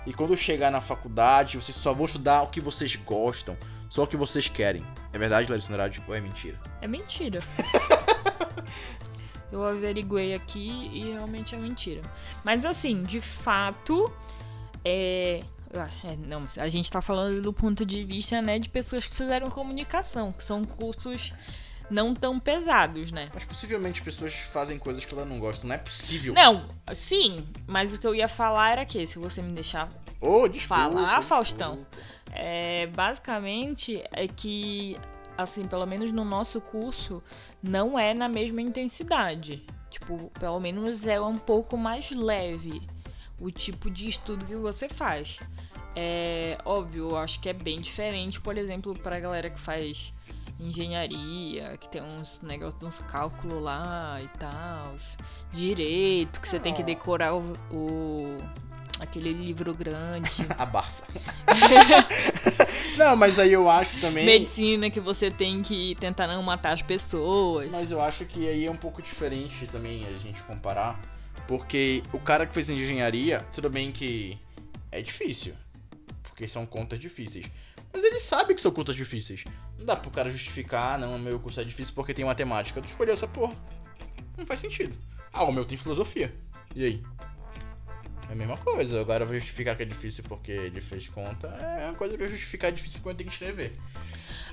E 0.06 0.14
quando 0.14 0.36
chegar 0.36 0.72
na 0.72 0.82
faculdade, 0.82 1.60
vocês 1.60 1.76
só 1.76 1.94
vão 1.94 2.06
estudar 2.06 2.44
o 2.44 2.48
que 2.48 2.62
vocês 2.62 2.96
gostam, 2.96 3.56
só 3.90 4.04
o 4.04 4.08
que 4.08 4.18
vocês 4.18 4.48
querem. 4.48 4.84
É 5.12 5.20
verdade, 5.20 5.50
Larissa 5.50 5.72
Andrade? 5.72 6.02
Ou 6.08 6.16
é 6.16 6.22
mentira? 6.22 6.60
É 6.82 6.88
mentira. 6.88 7.42
Eu 9.52 9.66
averiguei 9.66 10.34
aqui 10.34 10.90
e 10.94 11.14
realmente 11.14 11.56
é 11.56 11.58
mentira. 11.58 12.02
Mas 12.44 12.66
assim, 12.66 13.02
de 13.02 13.20
fato, 13.20 14.12
é. 14.84 15.42
é, 16.04 16.16
não, 16.26 16.48
a 16.58 16.70
gente 16.70 16.90
tá 16.90 17.02
falando 17.02 17.42
do 17.42 17.54
ponto 17.54 17.86
de 17.86 18.04
vista, 18.04 18.42
né, 18.42 18.60
de 18.60 18.70
pessoas 18.70 19.06
que 19.06 19.16
fizeram 19.16 19.50
comunicação, 19.50 20.32
que 20.32 20.44
são 20.44 20.64
cursos 20.64 21.34
não 21.90 22.14
tão 22.14 22.40
pesados, 22.40 23.12
né? 23.12 23.30
Mas 23.34 23.46
possivelmente 23.46 24.02
pessoas 24.02 24.34
fazem 24.34 24.78
coisas 24.78 25.04
que 25.04 25.14
ela 25.14 25.26
não 25.26 25.40
gosta. 25.40 25.66
Não 25.66 25.74
é 25.74 25.78
possível. 25.78 26.34
Não, 26.34 26.70
sim, 26.94 27.48
mas 27.66 27.94
o 27.94 28.00
que 28.00 28.06
eu 28.06 28.14
ia 28.14 28.28
falar 28.28 28.74
era 28.74 28.86
que, 28.86 29.06
se 29.08 29.18
você 29.18 29.42
me 29.42 29.52
deixar 29.54 29.90
Ô, 30.22 30.48
desculpa. 30.48 30.84
Falar, 30.84 31.20
desculpa. 31.20 31.22
Faustão. 31.22 31.86
É, 32.32 32.88
basicamente 32.88 34.04
é 34.12 34.28
que, 34.28 34.98
assim, 35.38 35.66
pelo 35.66 35.86
menos 35.86 36.12
no 36.12 36.24
nosso 36.24 36.62
curso, 36.62 37.24
não 37.64 37.98
é 37.98 38.14
na 38.14 38.30
mesma 38.30 38.62
intensidade. 38.62 39.66
Tipo, 39.90 40.30
pelo 40.40 40.60
menos 40.60 41.08
é 41.08 41.20
um 41.20 41.38
pouco 41.38 41.76
mais 41.76 42.12
leve 42.12 42.82
o 43.40 43.50
tipo 43.52 43.90
de 43.90 44.10
estudo 44.10 44.46
que 44.46 44.56
você 44.56 44.88
faz. 44.90 45.40
É 45.96 46.58
óbvio, 46.66 47.10
eu 47.10 47.18
acho 47.18 47.40
que 47.40 47.50
é 47.50 47.54
bem 47.54 47.80
diferente, 47.82 48.40
por 48.40 48.58
exemplo, 48.58 48.94
pra 48.98 49.20
galera 49.20 49.50
que 49.50 49.60
faz 49.60 50.14
engenharia, 50.60 51.78
que 51.78 51.88
tem 51.90 52.02
uns 52.02 52.42
negócios, 52.42 52.82
uns 52.84 53.00
cálculos 53.00 53.62
lá 53.64 54.20
e 54.22 54.28
tal, 54.38 54.96
direito, 55.54 56.40
que 56.42 56.48
você 56.48 56.60
tem 56.60 56.74
que 56.74 56.82
Ah. 56.82 56.86
decorar 56.86 57.34
o- 57.36 57.54
o 57.72 58.38
aquele 59.00 59.32
livro 59.32 59.74
grande. 59.74 60.30
A 60.58 60.66
Barça. 60.66 61.06
não, 62.98 63.16
mas 63.16 63.40
aí 63.40 63.54
eu 63.54 63.70
acho 63.70 64.00
também. 64.02 64.26
Medicina 64.26 64.90
que 64.90 65.00
você 65.00 65.32
tem 65.32 65.62
que 65.62 65.96
tentar 66.00 66.28
não 66.28 66.42
matar 66.44 66.74
as 66.74 66.82
pessoas. 66.82 67.70
Mas 67.72 67.92
eu 67.92 68.02
acho 68.02 68.26
que 68.26 68.48
aí 68.48 68.66
é 68.66 68.72
um 68.72 68.76
pouco 68.76 69.02
diferente 69.02 69.66
também 69.68 70.06
a 70.06 70.12
gente 70.12 70.44
comparar. 70.44 71.00
Porque 71.50 72.04
o 72.14 72.20
cara 72.20 72.46
que 72.46 72.54
fez 72.54 72.70
engenharia, 72.70 73.40
tudo 73.52 73.72
bem 73.72 73.92
que 73.92 74.38
é 74.92 75.02
difícil. 75.02 75.56
Porque 76.22 76.48
são 76.48 76.64
contas 76.64 77.00
difíceis. 77.00 77.50
Mas 77.92 78.04
ele 78.04 78.20
sabe 78.20 78.54
que 78.54 78.62
são 78.62 78.72
contas 78.72 78.94
difíceis. 78.94 79.46
Não 79.76 79.84
dá 79.84 79.96
pro 79.96 80.12
cara 80.12 80.30
justificar, 80.30 81.00
não, 81.00 81.18
meu 81.18 81.40
curso 81.40 81.60
é 81.60 81.64
difícil 81.64 81.96
porque 81.96 82.14
tem 82.14 82.24
matemática. 82.24 82.80
Tu 82.80 82.90
escolheu 82.90 83.16
essa 83.16 83.28
porra. 83.28 83.56
Não 84.38 84.46
faz 84.46 84.60
sentido. 84.60 84.96
Ah, 85.34 85.44
o 85.44 85.52
meu 85.52 85.66
tem 85.66 85.76
filosofia. 85.76 86.32
E 86.76 86.86
aí? 86.86 87.04
É 88.30 88.34
a 88.34 88.36
mesma 88.36 88.58
coisa. 88.58 89.02
Agora 89.02 89.26
justificar 89.26 89.76
que 89.76 89.82
é 89.82 89.86
difícil 89.86 90.24
porque 90.28 90.52
ele 90.52 90.80
fez 90.82 91.08
conta. 91.08 91.48
É 91.48 91.86
uma 91.86 91.96
coisa 91.96 92.16
que 92.16 92.24
eu 92.24 92.28
justificar 92.28 92.72
difícil 92.72 93.00
porque 93.00 93.10
eu 93.10 93.16
tenho 93.16 93.30
que 93.30 93.34
escrever. 93.34 93.74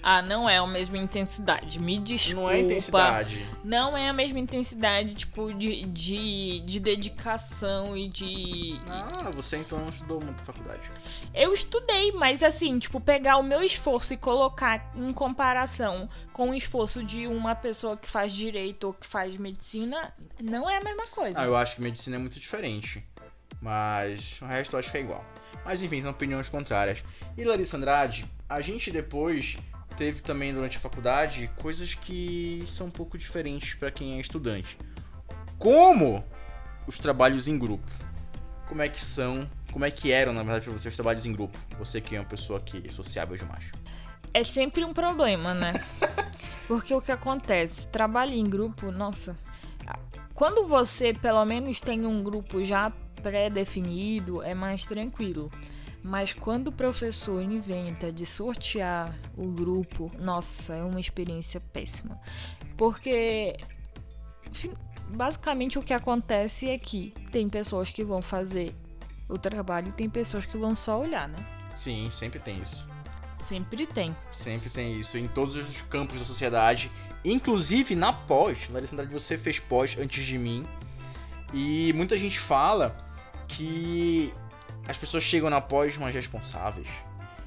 Ah, 0.02 0.22
não 0.22 0.48
é 0.48 0.56
a 0.56 0.66
mesma 0.66 0.96
intensidade. 0.96 1.78
Me 1.78 1.98
desculpa. 1.98 2.40
Não 2.40 2.50
é 2.50 2.60
intensidade. 2.60 3.46
Não 3.62 3.96
é 3.96 4.08
a 4.08 4.12
mesma 4.12 4.38
intensidade, 4.38 5.14
tipo, 5.14 5.52
de, 5.52 5.84
de, 5.84 6.60
de 6.60 6.80
dedicação 6.80 7.96
e 7.96 8.08
de. 8.08 8.80
Ah, 8.88 9.30
você 9.34 9.58
então 9.58 9.78
não 9.78 9.88
estudou 9.88 10.20
muito 10.24 10.42
faculdade. 10.42 10.90
Eu 11.34 11.52
estudei, 11.52 12.12
mas 12.12 12.42
assim, 12.42 12.78
tipo, 12.78 13.00
pegar 13.00 13.36
o 13.36 13.42
meu 13.42 13.62
esforço 13.62 14.14
e 14.14 14.16
colocar 14.16 14.92
em 14.94 15.12
comparação 15.12 16.08
com 16.32 16.50
o 16.50 16.54
esforço 16.54 17.04
de 17.04 17.26
uma 17.26 17.54
pessoa 17.54 17.96
que 17.96 18.08
faz 18.08 18.32
direito 18.32 18.84
ou 18.84 18.94
que 18.94 19.06
faz 19.06 19.36
medicina, 19.36 20.14
não 20.40 20.70
é 20.70 20.78
a 20.78 20.84
mesma 20.84 21.06
coisa. 21.08 21.40
Ah, 21.40 21.44
eu 21.44 21.56
acho 21.56 21.76
que 21.76 21.82
medicina 21.82 22.16
é 22.16 22.18
muito 22.18 22.38
diferente. 22.38 23.04
Mas 23.60 24.40
o 24.42 24.46
resto 24.46 24.76
eu 24.76 24.80
acho 24.80 24.90
que 24.90 24.98
é 24.98 25.00
igual. 25.00 25.24
Mas 25.64 25.82
enfim, 25.82 26.00
são 26.02 26.10
opiniões 26.10 26.48
contrárias. 26.48 27.02
E 27.36 27.44
Larissa 27.44 27.76
Andrade, 27.76 28.30
a 28.48 28.60
gente 28.60 28.90
depois 28.90 29.58
teve 29.96 30.20
também 30.20 30.52
durante 30.52 30.76
a 30.76 30.80
faculdade 30.80 31.50
coisas 31.56 31.94
que 31.94 32.62
são 32.66 32.88
um 32.88 32.90
pouco 32.90 33.16
diferentes 33.16 33.74
para 33.74 33.90
quem 33.90 34.16
é 34.16 34.20
estudante. 34.20 34.78
Como 35.58 36.24
os 36.86 36.98
trabalhos 36.98 37.48
em 37.48 37.58
grupo. 37.58 37.90
Como 38.68 38.82
é 38.82 38.88
que 38.88 39.02
são, 39.02 39.48
como 39.72 39.84
é 39.84 39.90
que 39.90 40.12
eram, 40.12 40.32
na 40.32 40.42
verdade, 40.42 40.66
para 40.66 40.78
você 40.78 40.88
os 40.88 40.94
trabalhos 40.94 41.24
em 41.24 41.32
grupo? 41.32 41.58
Você 41.78 42.00
que 42.00 42.16
é 42.16 42.20
uma 42.20 42.26
pessoa 42.26 42.60
que 42.60 42.82
é 42.86 42.90
sociável 42.90 43.36
demais. 43.36 43.70
É 44.34 44.44
sempre 44.44 44.84
um 44.84 44.92
problema, 44.92 45.54
né? 45.54 45.72
Porque 46.68 46.92
o 46.94 47.00
que 47.00 47.12
acontece? 47.12 47.86
Trabalho 47.88 48.34
em 48.34 48.44
grupo, 48.44 48.90
nossa. 48.90 49.36
Quando 50.34 50.66
você 50.66 51.14
pelo 51.14 51.44
menos 51.44 51.80
tem 51.80 52.04
um 52.04 52.22
grupo 52.22 52.62
já 52.62 52.92
pré-definido, 53.22 54.42
é 54.42 54.54
mais 54.54 54.84
tranquilo. 54.84 55.50
Mas 56.02 56.32
quando 56.32 56.68
o 56.68 56.72
professor 56.72 57.42
inventa 57.42 58.12
de 58.12 58.24
sortear 58.24 59.12
o 59.36 59.48
grupo, 59.48 60.10
nossa, 60.18 60.74
é 60.74 60.82
uma 60.82 61.00
experiência 61.00 61.60
péssima. 61.72 62.20
Porque 62.76 63.56
basicamente 65.08 65.78
o 65.78 65.82
que 65.82 65.92
acontece 65.92 66.68
é 66.68 66.78
que 66.78 67.12
tem 67.32 67.48
pessoas 67.48 67.90
que 67.90 68.04
vão 68.04 68.22
fazer 68.22 68.74
o 69.28 69.36
trabalho 69.36 69.88
e 69.88 69.92
tem 69.92 70.08
pessoas 70.08 70.46
que 70.46 70.56
vão 70.56 70.76
só 70.76 71.00
olhar, 71.00 71.28
né? 71.28 71.38
Sim, 71.74 72.08
sempre 72.10 72.38
tem 72.38 72.60
isso. 72.62 72.88
Sempre 73.38 73.86
tem. 73.86 74.14
Sempre 74.32 74.70
tem 74.70 74.98
isso 74.98 75.18
em 75.18 75.26
todos 75.26 75.56
os 75.56 75.82
campos 75.82 76.18
da 76.18 76.24
sociedade, 76.24 76.90
inclusive 77.24 77.94
na 77.94 78.12
pós. 78.12 78.68
Larissa 78.70 78.94
Andrade, 78.94 79.12
você 79.12 79.36
fez 79.36 79.58
pós 79.58 79.96
antes 79.98 80.24
de 80.24 80.38
mim. 80.38 80.62
E 81.52 81.92
muita 81.92 82.16
gente 82.16 82.38
fala 82.38 82.96
que 83.48 84.32
as 84.88 84.96
pessoas 84.96 85.22
chegam 85.22 85.50
na 85.50 85.60
pós 85.60 85.96
mais 85.96 86.14
responsáveis. 86.14 86.88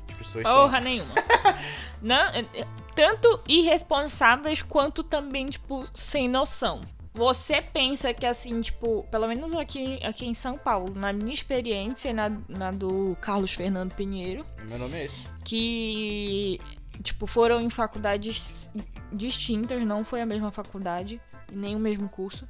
As 0.09 0.17
pessoas 0.17 0.43
Porra 0.43 0.77
são... 0.77 0.81
nenhuma. 0.81 1.13
Não, 2.01 2.29
é, 2.29 2.45
é, 2.53 2.67
tanto 2.95 3.41
irresponsáveis 3.47 4.61
quanto 4.61 5.03
também, 5.03 5.49
tipo, 5.49 5.85
sem 5.93 6.27
noção. 6.27 6.81
Você 7.13 7.61
pensa 7.61 8.13
que 8.13 8.25
assim, 8.25 8.61
tipo, 8.61 9.03
pelo 9.11 9.27
menos 9.27 9.53
aqui, 9.53 9.99
aqui 10.03 10.25
em 10.25 10.33
São 10.33 10.57
Paulo, 10.57 10.93
na 10.95 11.11
minha 11.11 11.33
experiência, 11.33 12.13
na, 12.13 12.31
na 12.47 12.71
do 12.71 13.17
Carlos 13.19 13.51
Fernando 13.51 13.93
Pinheiro. 13.93 14.45
Meu 14.63 14.79
nome 14.79 14.97
é 14.97 15.05
esse. 15.05 15.23
Que, 15.43 16.59
tipo, 17.03 17.27
foram 17.27 17.59
em 17.59 17.69
faculdades 17.69 18.69
distintas, 19.11 19.83
não 19.83 20.05
foi 20.05 20.21
a 20.21 20.25
mesma 20.25 20.51
faculdade, 20.51 21.19
nem 21.51 21.75
o 21.75 21.79
mesmo 21.79 22.07
curso. 22.07 22.47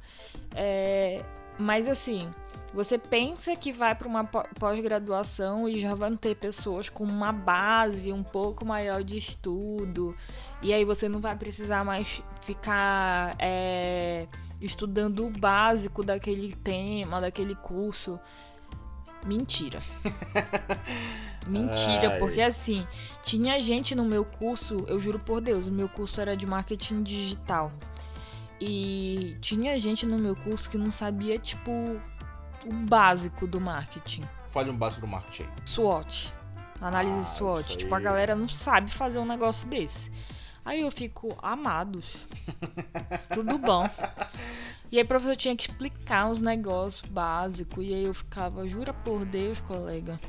É, 0.54 1.24
mas 1.58 1.88
assim, 1.88 2.30
você 2.72 2.96
pensa 2.96 3.54
que 3.56 3.72
vai 3.72 3.94
para 3.94 4.06
uma 4.06 4.24
pós-graduação 4.24 5.68
e 5.68 5.78
já 5.78 5.94
vão 5.94 6.16
ter 6.16 6.36
pessoas 6.36 6.88
com 6.88 7.04
uma 7.04 7.32
base 7.32 8.12
um 8.12 8.22
pouco 8.22 8.64
maior 8.64 9.02
de 9.02 9.16
estudo, 9.16 10.14
e 10.62 10.72
aí 10.72 10.84
você 10.84 11.08
não 11.08 11.20
vai 11.20 11.36
precisar 11.36 11.84
mais 11.84 12.22
ficar 12.42 13.34
é, 13.38 14.26
estudando 14.60 15.26
o 15.26 15.30
básico 15.30 16.04
daquele 16.04 16.54
tema, 16.54 17.20
daquele 17.20 17.54
curso. 17.54 18.20
Mentira. 19.26 19.80
Mentira, 21.46 22.12
Ai. 22.12 22.18
porque 22.18 22.40
assim, 22.40 22.86
tinha 23.22 23.60
gente 23.60 23.94
no 23.94 24.04
meu 24.04 24.24
curso, 24.24 24.84
eu 24.86 24.98
juro 25.00 25.18
por 25.18 25.40
Deus, 25.40 25.66
o 25.66 25.72
meu 25.72 25.88
curso 25.88 26.20
era 26.20 26.36
de 26.36 26.46
marketing 26.46 27.02
digital. 27.02 27.72
E 28.60 29.38
tinha 29.40 29.80
gente 29.80 30.04
no 30.04 30.18
meu 30.18 30.36
curso 30.36 30.68
que 30.68 30.76
não 30.76 30.92
sabia, 30.92 31.38
tipo, 31.38 31.70
o 32.66 32.74
básico 32.86 33.46
do 33.46 33.60
marketing. 33.60 34.22
Fale 34.50 34.70
um 34.70 34.76
básico 34.76 35.02
do 35.02 35.06
marketing. 35.06 35.48
SWOT. 35.64 36.32
Análise 36.80 37.20
ah, 37.20 37.24
SWOT. 37.24 37.78
Tipo, 37.78 37.94
a 37.94 38.00
galera 38.00 38.34
não 38.34 38.48
sabe 38.48 38.92
fazer 38.92 39.18
um 39.18 39.24
negócio 39.24 39.66
desse. 39.68 40.10
Aí 40.64 40.80
eu 40.80 40.90
fico, 40.90 41.36
amados. 41.42 42.26
Tudo 43.32 43.56
bom. 43.58 43.88
E 44.92 44.98
aí 44.98 45.04
o 45.04 45.06
professor 45.06 45.36
tinha 45.36 45.56
que 45.56 45.70
explicar 45.70 46.28
os 46.28 46.40
negócios 46.40 47.02
básicos. 47.08 47.84
E 47.84 47.94
aí 47.94 48.04
eu 48.04 48.12
ficava, 48.12 48.68
jura 48.68 48.92
por 48.92 49.24
Deus, 49.24 49.60
colega. 49.60 50.20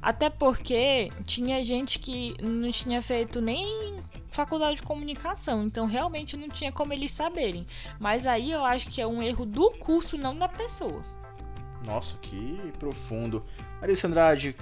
Até 0.00 0.28
porque 0.28 1.10
tinha 1.24 1.62
gente 1.62 2.00
que 2.00 2.34
não 2.42 2.70
tinha 2.72 3.00
feito 3.00 3.40
nem 3.40 3.91
faculdade 4.32 4.76
de 4.76 4.82
comunicação, 4.82 5.64
então 5.64 5.86
realmente 5.86 6.36
não 6.36 6.48
tinha 6.48 6.72
como 6.72 6.92
eles 6.92 7.12
saberem. 7.12 7.66
Mas 8.00 8.26
aí 8.26 8.50
eu 8.50 8.64
acho 8.64 8.88
que 8.88 9.00
é 9.00 9.06
um 9.06 9.22
erro 9.22 9.46
do 9.46 9.70
curso, 9.72 10.16
não 10.16 10.36
da 10.36 10.48
pessoa. 10.48 11.04
Nossa, 11.84 12.16
que 12.18 12.72
profundo. 12.78 13.44
Larissa 13.80 14.06
Andrade, 14.06 14.56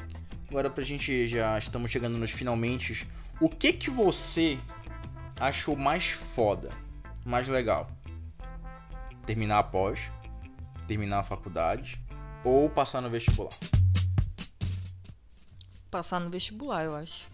agora 0.48 0.68
pra 0.68 0.82
gente 0.82 1.26
já 1.28 1.56
estamos 1.56 1.90
chegando 1.90 2.18
nos 2.18 2.30
finalmente. 2.30 3.06
O 3.40 3.48
que 3.48 3.72
que 3.72 3.88
você 3.88 4.58
achou 5.38 5.76
mais 5.76 6.10
foda, 6.10 6.70
mais 7.24 7.48
legal? 7.48 7.88
Terminar 9.24 9.58
a 9.58 9.62
pós, 9.62 10.10
terminar 10.86 11.20
a 11.20 11.22
faculdade 11.22 12.02
ou 12.44 12.68
passar 12.68 13.00
no 13.00 13.08
vestibular? 13.08 13.50
Passar 15.90 16.20
no 16.20 16.30
vestibular, 16.30 16.84
eu 16.84 16.94
acho. 16.94 17.28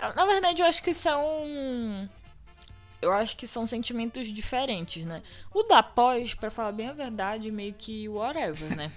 Na 0.00 0.26
verdade, 0.26 0.62
eu 0.62 0.66
acho 0.66 0.82
que 0.82 0.94
são 0.94 2.08
eu 3.00 3.12
acho 3.12 3.36
que 3.36 3.46
são 3.46 3.66
sentimentos 3.66 4.28
diferentes, 4.28 5.04
né? 5.04 5.22
O 5.52 5.62
da 5.62 5.82
pós, 5.82 6.34
para 6.34 6.50
falar 6.50 6.72
bem 6.72 6.88
a 6.88 6.92
verdade, 6.92 7.50
meio 7.50 7.74
que 7.74 8.08
whatever, 8.08 8.74
né? 8.76 8.90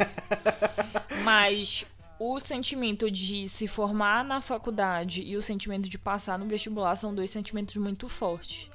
Mas 1.24 1.86
o 2.18 2.40
sentimento 2.40 3.10
de 3.10 3.48
se 3.50 3.68
formar 3.68 4.24
na 4.24 4.42
faculdade 4.42 5.22
e 5.22 5.38
o 5.38 5.42
sentimento 5.42 5.90
de 5.90 5.98
passar 5.98 6.40
no 6.40 6.46
vestibular 6.46 6.96
são 6.96 7.14
dois 7.14 7.30
sentimentos 7.30 7.76
muito 7.76 8.10
fortes. 8.10 8.70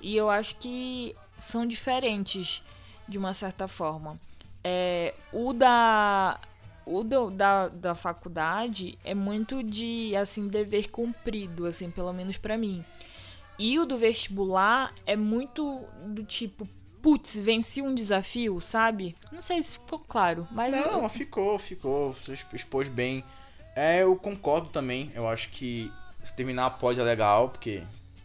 E 0.00 0.16
eu 0.16 0.30
acho 0.30 0.56
que 0.56 1.14
são 1.38 1.66
diferentes 1.66 2.62
de 3.06 3.18
uma 3.18 3.34
certa 3.34 3.66
forma. 3.66 4.18
É, 4.62 5.14
o 5.32 5.52
da 5.52 6.38
o 6.88 7.04
do, 7.04 7.30
da, 7.30 7.68
da 7.68 7.94
faculdade 7.94 8.98
é 9.04 9.14
muito 9.14 9.62
de 9.62 10.16
assim 10.16 10.48
dever 10.48 10.90
cumprido, 10.90 11.66
assim, 11.66 11.90
pelo 11.90 12.12
menos 12.12 12.36
para 12.36 12.56
mim. 12.56 12.84
E 13.58 13.78
o 13.78 13.84
do 13.84 13.98
vestibular 13.98 14.94
é 15.04 15.16
muito 15.16 15.84
do 16.06 16.24
tipo, 16.24 16.66
putz, 17.02 17.38
venci 17.38 17.82
um 17.82 17.94
desafio, 17.94 18.60
sabe? 18.60 19.14
Não 19.30 19.42
sei 19.42 19.62
se 19.62 19.74
ficou 19.74 19.98
claro, 19.98 20.46
mas. 20.50 20.74
Não, 20.74 21.02
eu... 21.02 21.08
ficou, 21.08 21.58
ficou. 21.58 22.14
Você 22.14 22.34
expôs 22.54 22.88
bem. 22.88 23.22
É, 23.76 24.02
eu 24.02 24.16
concordo 24.16 24.68
também. 24.68 25.10
Eu 25.14 25.28
acho 25.28 25.50
que 25.50 25.92
terminar 26.36 26.66
após 26.66 26.98
é 26.98 27.02
legal, 27.02 27.50
porque 27.50 27.82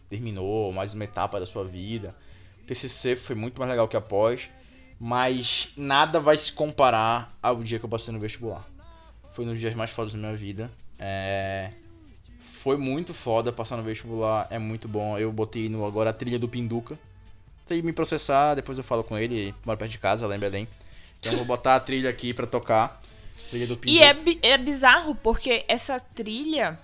terminou 0.08 0.72
mais 0.72 0.94
uma 0.94 1.04
etapa 1.04 1.38
da 1.38 1.46
sua 1.46 1.64
vida. 1.64 2.14
O 2.62 2.66
TCC 2.66 3.16
foi 3.16 3.36
muito 3.36 3.58
mais 3.58 3.70
legal 3.70 3.88
que 3.88 3.96
após, 3.96 4.50
mas 4.98 5.70
nada 5.76 6.20
vai 6.20 6.36
se 6.36 6.52
comparar 6.52 7.32
ao 7.42 7.62
dia 7.62 7.78
que 7.78 7.84
eu 7.84 7.88
passei 7.88 8.12
no 8.12 8.20
vestibular. 8.20 8.64
Foi 9.32 9.44
um 9.44 9.48
dos 9.48 9.60
dias 9.60 9.74
mais 9.74 9.90
fodas 9.90 10.12
da 10.12 10.18
minha 10.18 10.36
vida. 10.36 10.70
É 10.98 11.70
foi 12.64 12.78
muito 12.78 13.12
foda 13.12 13.52
passar 13.52 13.76
no 13.76 13.82
vestibular, 13.82 14.46
é 14.50 14.58
muito 14.58 14.88
bom. 14.88 15.18
Eu 15.18 15.30
botei 15.30 15.68
no 15.68 15.84
agora 15.84 16.08
a 16.08 16.12
trilha 16.14 16.38
do 16.38 16.48
Pinduca. 16.48 16.98
Tem 17.66 17.82
me 17.82 17.92
processar, 17.92 18.54
depois 18.54 18.78
eu 18.78 18.84
falo 18.84 19.04
com 19.04 19.18
ele, 19.18 19.54
mora 19.66 19.76
perto 19.76 19.90
de 19.90 19.98
casa, 19.98 20.26
lá 20.26 20.34
em 20.34 20.38
Belém. 20.38 20.66
Então 21.20 21.32
eu 21.32 21.36
vou 21.36 21.46
botar 21.46 21.76
a 21.76 21.80
trilha 21.80 22.08
aqui 22.08 22.32
pra 22.32 22.46
tocar. 22.46 23.02
Trilha 23.50 23.66
do 23.66 23.76
Pinduca. 23.76 24.38
E 24.40 24.42
é, 24.42 24.52
é 24.52 24.56
bizarro, 24.56 25.14
porque 25.14 25.62
essa 25.68 26.00
trilha, 26.00 26.78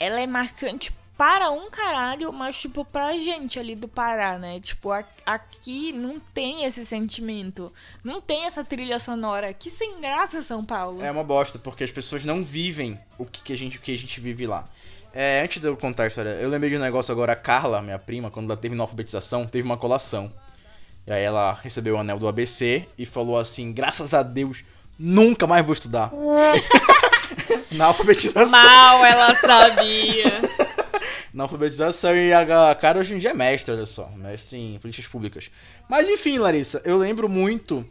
ela 0.00 0.20
é 0.20 0.26
marcante 0.26 0.92
para 1.20 1.50
um 1.50 1.68
caralho, 1.68 2.32
mas 2.32 2.56
tipo 2.56 2.82
pra 2.82 3.12
gente 3.18 3.58
ali 3.58 3.74
do 3.74 3.86
Pará, 3.86 4.38
né? 4.38 4.58
Tipo, 4.58 4.88
aqui 5.26 5.92
não 5.92 6.18
tem 6.18 6.64
esse 6.64 6.82
sentimento. 6.82 7.70
Não 8.02 8.22
tem 8.22 8.46
essa 8.46 8.64
trilha 8.64 8.98
sonora. 8.98 9.52
Que 9.52 9.68
sem 9.68 10.00
graça, 10.00 10.42
São 10.42 10.64
Paulo. 10.64 11.02
É 11.02 11.10
uma 11.10 11.22
bosta, 11.22 11.58
porque 11.58 11.84
as 11.84 11.90
pessoas 11.90 12.24
não 12.24 12.42
vivem 12.42 12.98
o 13.18 13.26
que, 13.26 13.42
que 13.42 13.52
a, 13.52 13.56
gente, 13.56 13.76
o 13.76 13.82
que 13.82 13.92
a 13.92 13.98
gente 13.98 14.18
vive 14.18 14.46
lá. 14.46 14.66
É, 15.12 15.42
antes 15.44 15.60
de 15.60 15.68
eu 15.68 15.76
contar 15.76 16.04
a 16.04 16.06
história, 16.06 16.30
eu 16.30 16.48
lembrei 16.48 16.70
de 16.70 16.78
um 16.78 16.80
negócio 16.80 17.12
agora. 17.12 17.34
A 17.34 17.36
Carla, 17.36 17.82
minha 17.82 17.98
prima, 17.98 18.30
quando 18.30 18.50
ela 18.50 18.58
terminou 18.58 18.84
a 18.84 18.86
alfabetização, 18.86 19.46
teve 19.46 19.66
uma 19.66 19.76
colação. 19.76 20.32
E 21.06 21.12
aí 21.12 21.22
ela 21.22 21.52
recebeu 21.62 21.96
o 21.96 21.98
anel 21.98 22.18
do 22.18 22.28
ABC 22.28 22.88
e 22.96 23.04
falou 23.04 23.38
assim: 23.38 23.74
graças 23.74 24.14
a 24.14 24.22
Deus, 24.22 24.64
nunca 24.98 25.46
mais 25.46 25.66
vou 25.66 25.74
estudar. 25.74 26.10
Na 27.72 27.86
alfabetização. 27.86 28.50
Mal 28.50 29.04
ela 29.04 29.34
sabia. 29.36 30.40
Na 31.32 31.44
alfabetização 31.44 32.16
e 32.16 32.32
a 32.32 32.74
cara 32.74 32.98
hoje 32.98 33.14
em 33.14 33.18
dia 33.18 33.30
é 33.30 33.34
mestre, 33.34 33.74
olha 33.74 33.86
só, 33.86 34.08
mestre 34.16 34.56
em 34.58 34.78
políticas 34.78 35.10
públicas. 35.10 35.50
Mas 35.88 36.08
enfim, 36.08 36.38
Larissa, 36.38 36.82
eu 36.84 36.96
lembro 36.96 37.28
muito 37.28 37.86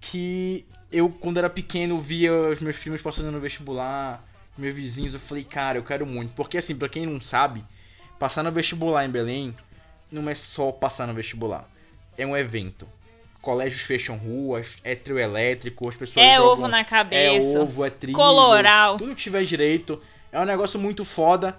que 0.00 0.66
eu, 0.90 1.08
quando 1.08 1.38
era 1.38 1.48
pequeno, 1.48 1.98
via 1.98 2.32
os 2.32 2.60
meus 2.60 2.76
primos 2.76 3.00
passando 3.00 3.30
no 3.30 3.40
vestibular, 3.40 4.22
meus 4.56 4.74
vizinhos, 4.74 5.14
eu 5.14 5.20
falei, 5.20 5.44
cara, 5.44 5.78
eu 5.78 5.82
quero 5.82 6.04
muito. 6.04 6.34
Porque 6.34 6.58
assim, 6.58 6.76
pra 6.76 6.88
quem 6.88 7.06
não 7.06 7.20
sabe, 7.20 7.64
passar 8.18 8.42
no 8.42 8.52
vestibular 8.52 9.04
em 9.04 9.10
Belém 9.10 9.54
não 10.10 10.28
é 10.28 10.34
só 10.34 10.70
passar 10.70 11.06
no 11.06 11.14
vestibular. 11.14 11.66
É 12.18 12.26
um 12.26 12.36
evento. 12.36 12.86
Colégios 13.40 13.82
fecham 13.82 14.16
ruas, 14.16 14.76
é 14.84 14.94
trio 14.94 15.18
elétrico, 15.18 15.88
as 15.88 15.96
pessoas 15.96 16.24
É 16.24 16.36
jogam, 16.36 16.52
ovo 16.52 16.68
na 16.68 16.84
cabeça. 16.84 17.46
É 17.46 17.58
ovo, 17.58 17.84
é 17.84 17.90
trigo. 17.90 18.18
Coloral. 18.18 18.98
Tudo 18.98 19.14
que 19.14 19.22
tiver 19.22 19.42
direito. 19.44 20.00
É 20.30 20.38
um 20.38 20.44
negócio 20.44 20.78
muito 20.78 21.04
foda. 21.04 21.58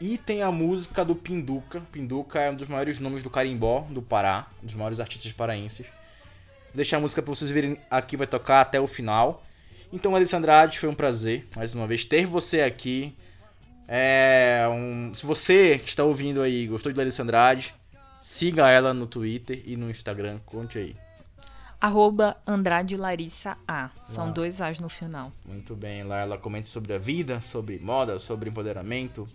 E 0.00 0.16
tem 0.16 0.42
a 0.42 0.50
música 0.50 1.04
do 1.04 1.14
Pinduca. 1.14 1.80
Pinduca 1.92 2.40
é 2.40 2.50
um 2.50 2.54
dos 2.54 2.66
maiores 2.68 2.98
nomes 2.98 3.22
do 3.22 3.28
carimbó 3.28 3.86
do 3.90 4.00
Pará, 4.00 4.46
um 4.62 4.66
dos 4.66 4.74
maiores 4.74 4.98
artistas 4.98 5.30
paraenses. 5.32 5.86
Vou 5.86 6.76
deixar 6.76 6.96
a 6.96 7.00
música 7.00 7.20
pra 7.20 7.34
vocês 7.34 7.50
verem 7.50 7.76
aqui, 7.90 8.16
vai 8.16 8.26
tocar 8.26 8.62
até 8.62 8.80
o 8.80 8.86
final. 8.86 9.44
Então, 9.92 10.16
Alissa 10.16 10.38
Andrade, 10.38 10.78
foi 10.78 10.88
um 10.88 10.94
prazer, 10.94 11.46
mais 11.54 11.74
uma 11.74 11.86
vez, 11.86 12.04
ter 12.04 12.24
você 12.24 12.62
aqui. 12.62 13.14
É 13.86 14.66
um... 14.72 15.12
Se 15.12 15.26
você 15.26 15.78
que 15.78 15.88
está 15.88 16.04
ouvindo 16.04 16.40
aí 16.40 16.66
gostou 16.66 16.90
de 16.90 16.96
Larissa 16.96 17.22
Andrade, 17.22 17.74
siga 18.20 18.70
ela 18.70 18.94
no 18.94 19.06
Twitter 19.06 19.62
e 19.66 19.76
no 19.76 19.90
Instagram. 19.90 20.38
Conte 20.46 20.78
aí. 20.78 20.96
Arroba 21.80 22.36
Andrade 22.46 22.96
Larissa 22.96 23.56
A. 23.66 23.90
São 24.06 24.30
dois 24.30 24.60
As 24.60 24.78
no 24.78 24.88
final. 24.88 25.32
Muito 25.44 25.74
bem, 25.74 26.04
lá 26.04 26.20
ela 26.20 26.38
comenta 26.38 26.68
sobre 26.68 26.92
a 26.92 26.98
vida, 26.98 27.40
sobre 27.40 27.78
moda, 27.78 28.18
sobre 28.18 28.48
empoderamento, 28.48 29.26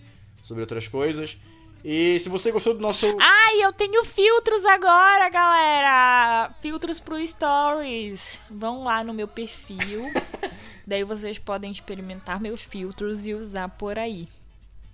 sobre 0.46 0.62
outras 0.62 0.88
coisas. 0.88 1.38
E 1.84 2.20
se 2.20 2.30
você 2.30 2.52
gostou 2.52 2.74
do 2.74 2.80
nosso. 2.80 3.06
Ai, 3.20 3.64
eu 3.64 3.72
tenho 3.72 4.04
filtros 4.06 4.66
agora, 4.66 5.30
galera! 5.30 6.52
Filtros 6.62 7.00
pro 7.00 7.26
Stories. 7.26 8.40
Vão 8.50 8.84
lá 8.84 9.04
no 9.04 9.14
meu 9.14 9.28
perfil. 9.28 10.02
Daí 10.86 11.04
vocês 11.04 11.38
podem 11.38 11.72
experimentar 11.72 12.40
meus 12.40 12.62
filtros 12.62 13.28
e 13.28 13.34
usar 13.34 13.70
por 13.70 14.00
aí. 14.00 14.28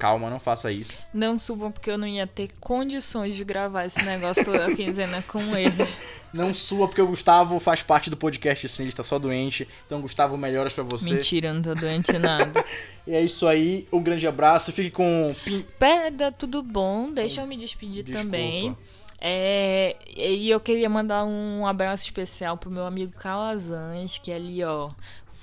Calma, 0.04 0.30
não 0.30 0.38
faça 0.38 0.70
isso. 0.70 1.02
Não 1.14 1.40
subam 1.40 1.72
porque 1.72 1.90
eu 1.90 1.98
não 1.98 2.06
ia 2.06 2.28
ter 2.28 2.50
condições 2.60 3.36
de 3.36 3.44
gravar 3.46 3.86
esse 3.86 4.04
negócio 4.04 4.44
toda 4.44 4.76
quinzena 4.76 5.22
com 5.22 5.40
ele. 5.56 5.88
Não 6.34 6.54
sua, 6.54 6.88
porque 6.88 7.02
o 7.02 7.06
Gustavo 7.06 7.60
faz 7.60 7.84
parte 7.84 8.10
do 8.10 8.18
podcast 8.18 8.68
sim, 8.68 8.84
ele 8.84 8.90
está 8.90 9.04
só 9.04 9.20
doente. 9.20 9.68
Então, 9.86 10.02
Gustavo, 10.02 10.36
melhoras 10.36 10.74
pra 10.74 10.84
você. 10.84 11.14
Mentira, 11.14 11.54
não 11.54 11.62
tô 11.62 11.76
doente 11.76 12.12
nada. 12.18 12.66
E 13.06 13.14
é 13.14 13.22
isso 13.22 13.46
aí, 13.48 13.88
um 13.94 14.02
grande 14.02 14.26
abraço. 14.26 14.72
Fique 14.72 14.90
com. 14.90 15.36
Pera, 15.78 16.32
tudo 16.32 16.64
bom? 16.64 17.12
Deixa 17.14 17.42
eu 17.42 17.48
me 17.48 17.56
despedir 17.56 18.04
Desculpa. 18.04 18.26
também. 18.26 18.76
É, 19.22 19.96
e 20.18 20.50
eu 20.50 20.60
queria 20.60 20.90
mandar 20.90 21.24
um 21.24 21.68
abraço 21.68 22.04
especial 22.04 22.58
pro 22.58 22.72
meu 22.72 22.86
amigo 22.86 23.14
Calazans, 23.14 24.18
que 24.18 24.32
ali, 24.32 24.64
ó, 24.64 24.90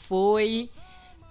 foi 0.08 0.68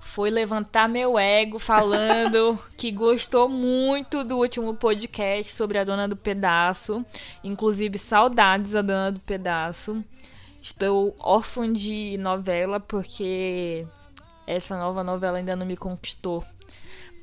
foi 0.01 0.29
levantar 0.29 0.87
meu 0.87 1.17
ego 1.17 1.59
falando 1.59 2.57
que 2.77 2.91
gostou 2.91 3.47
muito 3.47 4.23
do 4.23 4.37
último 4.37 4.73
podcast 4.73 5.53
sobre 5.53 5.77
a 5.77 5.83
Dona 5.83 6.07
do 6.07 6.15
Pedaço. 6.15 7.05
Inclusive, 7.43 7.97
saudades 7.97 8.71
da 8.71 8.81
Dona 8.81 9.11
do 9.11 9.19
Pedaço. 9.19 10.03
Estou 10.61 11.15
órfã 11.19 11.71
de 11.71 12.17
novela 12.17 12.79
porque 12.79 13.85
essa 14.45 14.77
nova 14.77 15.03
novela 15.03 15.37
ainda 15.37 15.55
não 15.55 15.65
me 15.65 15.77
conquistou. 15.77 16.43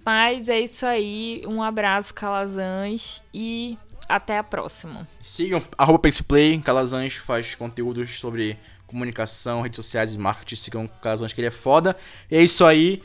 Mas 0.05 0.49
é 0.49 0.61
isso 0.61 0.87
aí. 0.87 1.43
Um 1.47 1.63
abraço, 1.63 2.15
Calazans, 2.15 3.21
e 3.35 3.77
até 4.09 4.39
a 4.39 4.45
próxima. 4.45 5.07
Sigam 5.21 5.63
arroba 5.77 6.09
Calazans 6.65 7.17
faz 7.17 7.55
conteúdos 7.57 8.19
sobre 8.19 8.57
comunicação, 8.87 9.61
redes 9.63 9.77
sociais 9.77 10.15
e 10.15 10.19
marketing. 10.19 10.57
Sigam 10.57 10.87
Calazans 11.03 11.33
que 11.33 11.41
ele 11.41 11.49
é 11.49 11.53
foda. 11.53 11.97
E 12.31 12.37
é 12.37 12.43
isso 12.43 12.65
aí. 12.65 13.03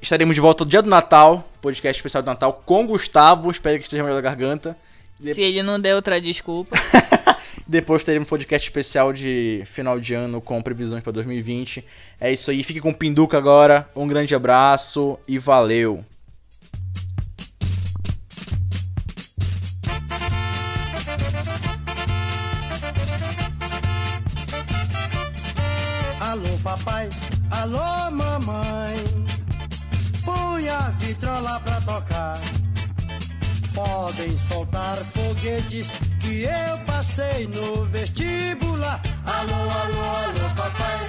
Estaremos 0.00 0.34
de 0.34 0.40
volta 0.40 0.64
no 0.64 0.70
dia 0.70 0.80
do 0.80 0.88
Natal, 0.88 1.46
podcast 1.60 1.98
especial 1.98 2.22
do 2.22 2.26
Natal 2.26 2.62
com 2.64 2.86
Gustavo. 2.86 3.50
Espero 3.50 3.78
que 3.78 3.84
esteja 3.84 4.02
melhor 4.02 4.16
da 4.16 4.22
garganta. 4.22 4.76
De- 5.18 5.34
Se 5.34 5.42
ele 5.42 5.62
não 5.62 5.78
der 5.78 5.94
outra 5.94 6.20
desculpa. 6.20 6.76
Depois 7.68 8.02
teremos 8.02 8.26
um 8.26 8.30
podcast 8.30 8.66
especial 8.66 9.12
de 9.12 9.62
final 9.66 10.00
de 10.00 10.14
ano 10.14 10.40
com 10.40 10.60
previsões 10.62 11.02
para 11.02 11.12
2020. 11.12 11.84
É 12.20 12.32
isso 12.32 12.50
aí, 12.50 12.64
fique 12.64 12.80
com 12.80 12.90
o 12.90 12.94
Pinduca 12.94 13.36
agora. 13.38 13.88
Um 13.94 14.08
grande 14.08 14.34
abraço 14.34 15.18
e 15.28 15.38
valeu! 15.38 16.04
Papai, 26.80 27.08
alô 27.50 28.10
mamãe, 28.10 29.04
põe 30.24 30.68
a 30.68 30.90
vitrola 30.98 31.60
pra 31.60 31.80
tocar. 31.80 32.38
Podem 33.74 34.36
soltar 34.38 34.96
foguetes 34.96 35.90
que 36.20 36.42
eu 36.42 36.78
passei 36.86 37.46
no 37.46 37.84
vestibular. 37.86 39.00
Alô, 39.24 39.54
alô, 39.54 40.00
alô 40.00 40.54
papai, 40.56 41.00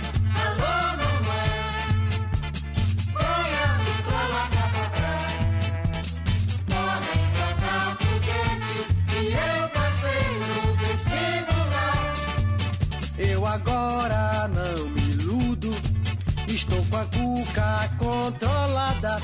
cuca 17.06 17.90
controlada. 17.98 19.22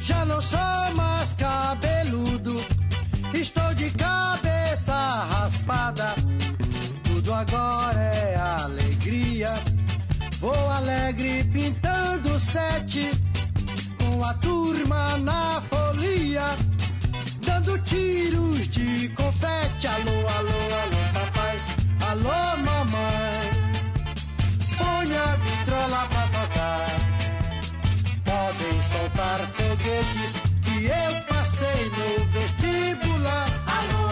Já 0.00 0.24
não 0.24 0.40
sou 0.40 0.94
mais 0.94 1.32
cabeludo, 1.34 2.64
estou 3.34 3.74
de 3.74 3.90
cabeça 3.92 4.94
raspada. 5.30 6.14
Tudo 7.04 7.32
agora 7.34 8.00
é 8.00 8.36
alegria. 8.64 9.50
Vou 10.40 10.70
alegre 10.70 11.44
pintando 11.44 12.40
sete, 12.40 13.10
com 13.98 14.24
a 14.24 14.34
turma 14.34 15.16
na 15.18 15.62
folia, 15.70 16.56
dando 17.46 17.78
tiros 17.84 18.66
de 18.68 19.08
confete. 19.10 19.86
Alô, 19.86 20.28
alô, 20.36 20.60
alô, 20.82 21.00
papai, 21.14 21.56
alô, 22.08 22.56
mamãe. 22.56 23.41
Põe 25.72 25.80
a 25.80 25.86
vitrola 25.86 26.08
pra 26.08 26.24
tocar. 26.28 26.86
Podem 28.24 28.82
soltar 28.82 29.38
foguetes 29.38 30.32
que 30.62 30.84
eu 30.84 31.12
passei 31.28 31.90
no 31.90 32.08
vestibular. 32.26 33.48
Alô, 33.66 34.11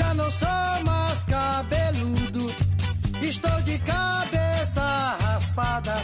Já 0.00 0.14
não 0.14 0.30
sou 0.30 0.82
mais 0.82 1.24
cabeludo, 1.24 2.54
estou 3.20 3.60
de 3.60 3.78
cabeça 3.80 4.80
raspada. 5.20 6.02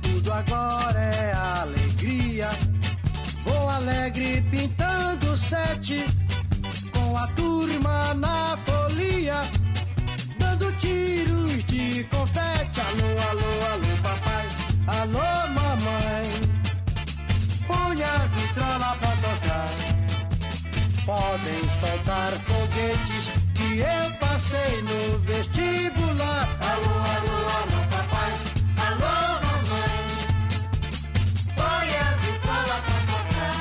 Tudo 0.00 0.32
agora 0.32 0.98
é 0.98 1.34
alegria. 1.60 2.48
Vou 3.44 3.68
alegre 3.68 4.40
pintando 4.50 5.36
sete, 5.36 6.06
eu 23.80 24.12
passei 24.18 24.82
no 24.82 25.18
vestibular. 25.20 26.48
Alô, 26.60 26.94
alô, 27.14 27.36
alô, 27.58 27.80
papai, 27.90 28.32
alô, 28.86 29.16
mamãe. 29.44 29.98
Põe 31.56 31.88
a 31.96 32.10
vitola 32.22 32.76
pra 32.86 32.98
tocar. 33.10 33.58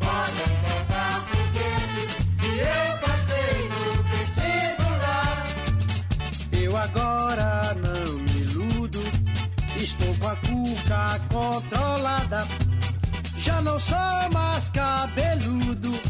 Podem 0.00 0.52
soltar 0.64 1.14
foguetes 1.28 2.10
que 2.40 2.52
eu 2.58 2.88
passei 3.04 3.54
no 3.72 3.84
vestibular. 4.12 5.44
Eu 6.52 6.76
agora 6.76 7.74
não 7.74 8.18
me 8.20 8.36
iludo, 8.40 9.02
estou 9.76 10.14
com 10.16 10.28
a 10.28 10.36
cuca 10.36 11.20
controlada. 11.30 12.40
Já 13.36 13.60
não 13.60 13.78
sou 13.78 14.30
mais 14.32 14.68
cabeludo, 14.68 16.00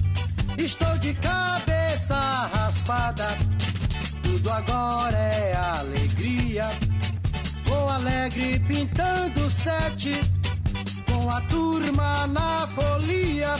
estou 0.58 0.98
de 0.98 1.14
cabeça 2.02 2.50
raspada. 2.52 3.38
Tudo 4.22 4.50
agora 4.50 5.16
é 5.16 5.54
alegria. 5.54 6.64
Vou 7.64 7.88
alegre 7.88 8.58
pintando 8.66 9.50
sete, 9.50 10.20
com 11.06 11.30
a 11.30 11.40
turma 11.42 12.26
na 12.28 12.66
folia, 12.68 13.54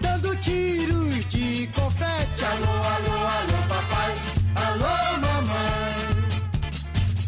dando 0.00 0.36
tiros 0.36 1.26
de 1.26 1.68
confete. 1.68 2.44
Alô, 2.44 2.72
alô, 2.94 3.16
alô, 3.36 3.58
papai, 3.68 4.14
alô, 4.66 5.18
mamãe. 5.20 5.94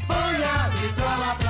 Põe 0.06 0.44
a 0.44 0.68
vitrola 0.68 1.34
pra 1.38 1.45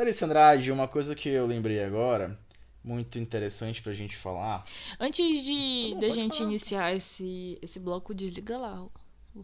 Larissa 0.00 0.24
Andrade, 0.24 0.72
uma 0.72 0.88
coisa 0.88 1.14
que 1.14 1.28
eu 1.28 1.46
lembrei 1.46 1.84
agora, 1.84 2.38
muito 2.82 3.18
interessante 3.18 3.82
pra 3.82 3.92
gente 3.92 4.16
falar. 4.16 4.64
Antes 4.98 5.44
de 5.44 5.90
Tá 5.92 6.00
da 6.00 6.08
gente 6.10 6.38
falar. 6.38 6.48
iniciar 6.48 6.96
esse, 6.96 7.58
esse 7.60 7.78
bloco, 7.78 8.14
desliga 8.14 8.56
lá 8.56 8.82
o, 8.82 8.90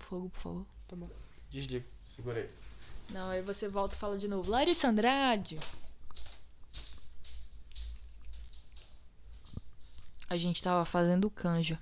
fogo, 0.01 0.31
por 0.31 0.41
favor. 0.41 0.67
Tá 0.89 0.97
bom. 0.97 1.11
Desliga, 1.51 1.85
segura 2.07 2.39
aí. 2.41 2.49
Não, 3.11 3.29
aí 3.29 3.43
você 3.43 3.69
volta 3.69 3.97
e 3.97 3.99
fala 3.99 4.17
de 4.17 4.27
novo. 4.27 4.51
Larissa 4.51 4.89
Andrade. 4.89 5.59
A 10.31 10.39
gente 10.39 10.63
tava 10.63 10.87
fazendo 10.87 11.29
canja 11.29 11.79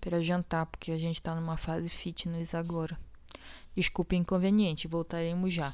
para 0.00 0.18
jantar, 0.20 0.66
porque 0.66 0.90
a 0.90 0.98
gente 0.98 1.22
tá 1.22 1.32
numa 1.32 1.56
fase 1.56 1.88
fitness 1.88 2.56
agora. 2.56 2.98
Desculpe 3.76 4.16
o 4.16 4.18
inconveniente, 4.18 4.88
voltaremos 4.88 5.54
já. 5.54 5.72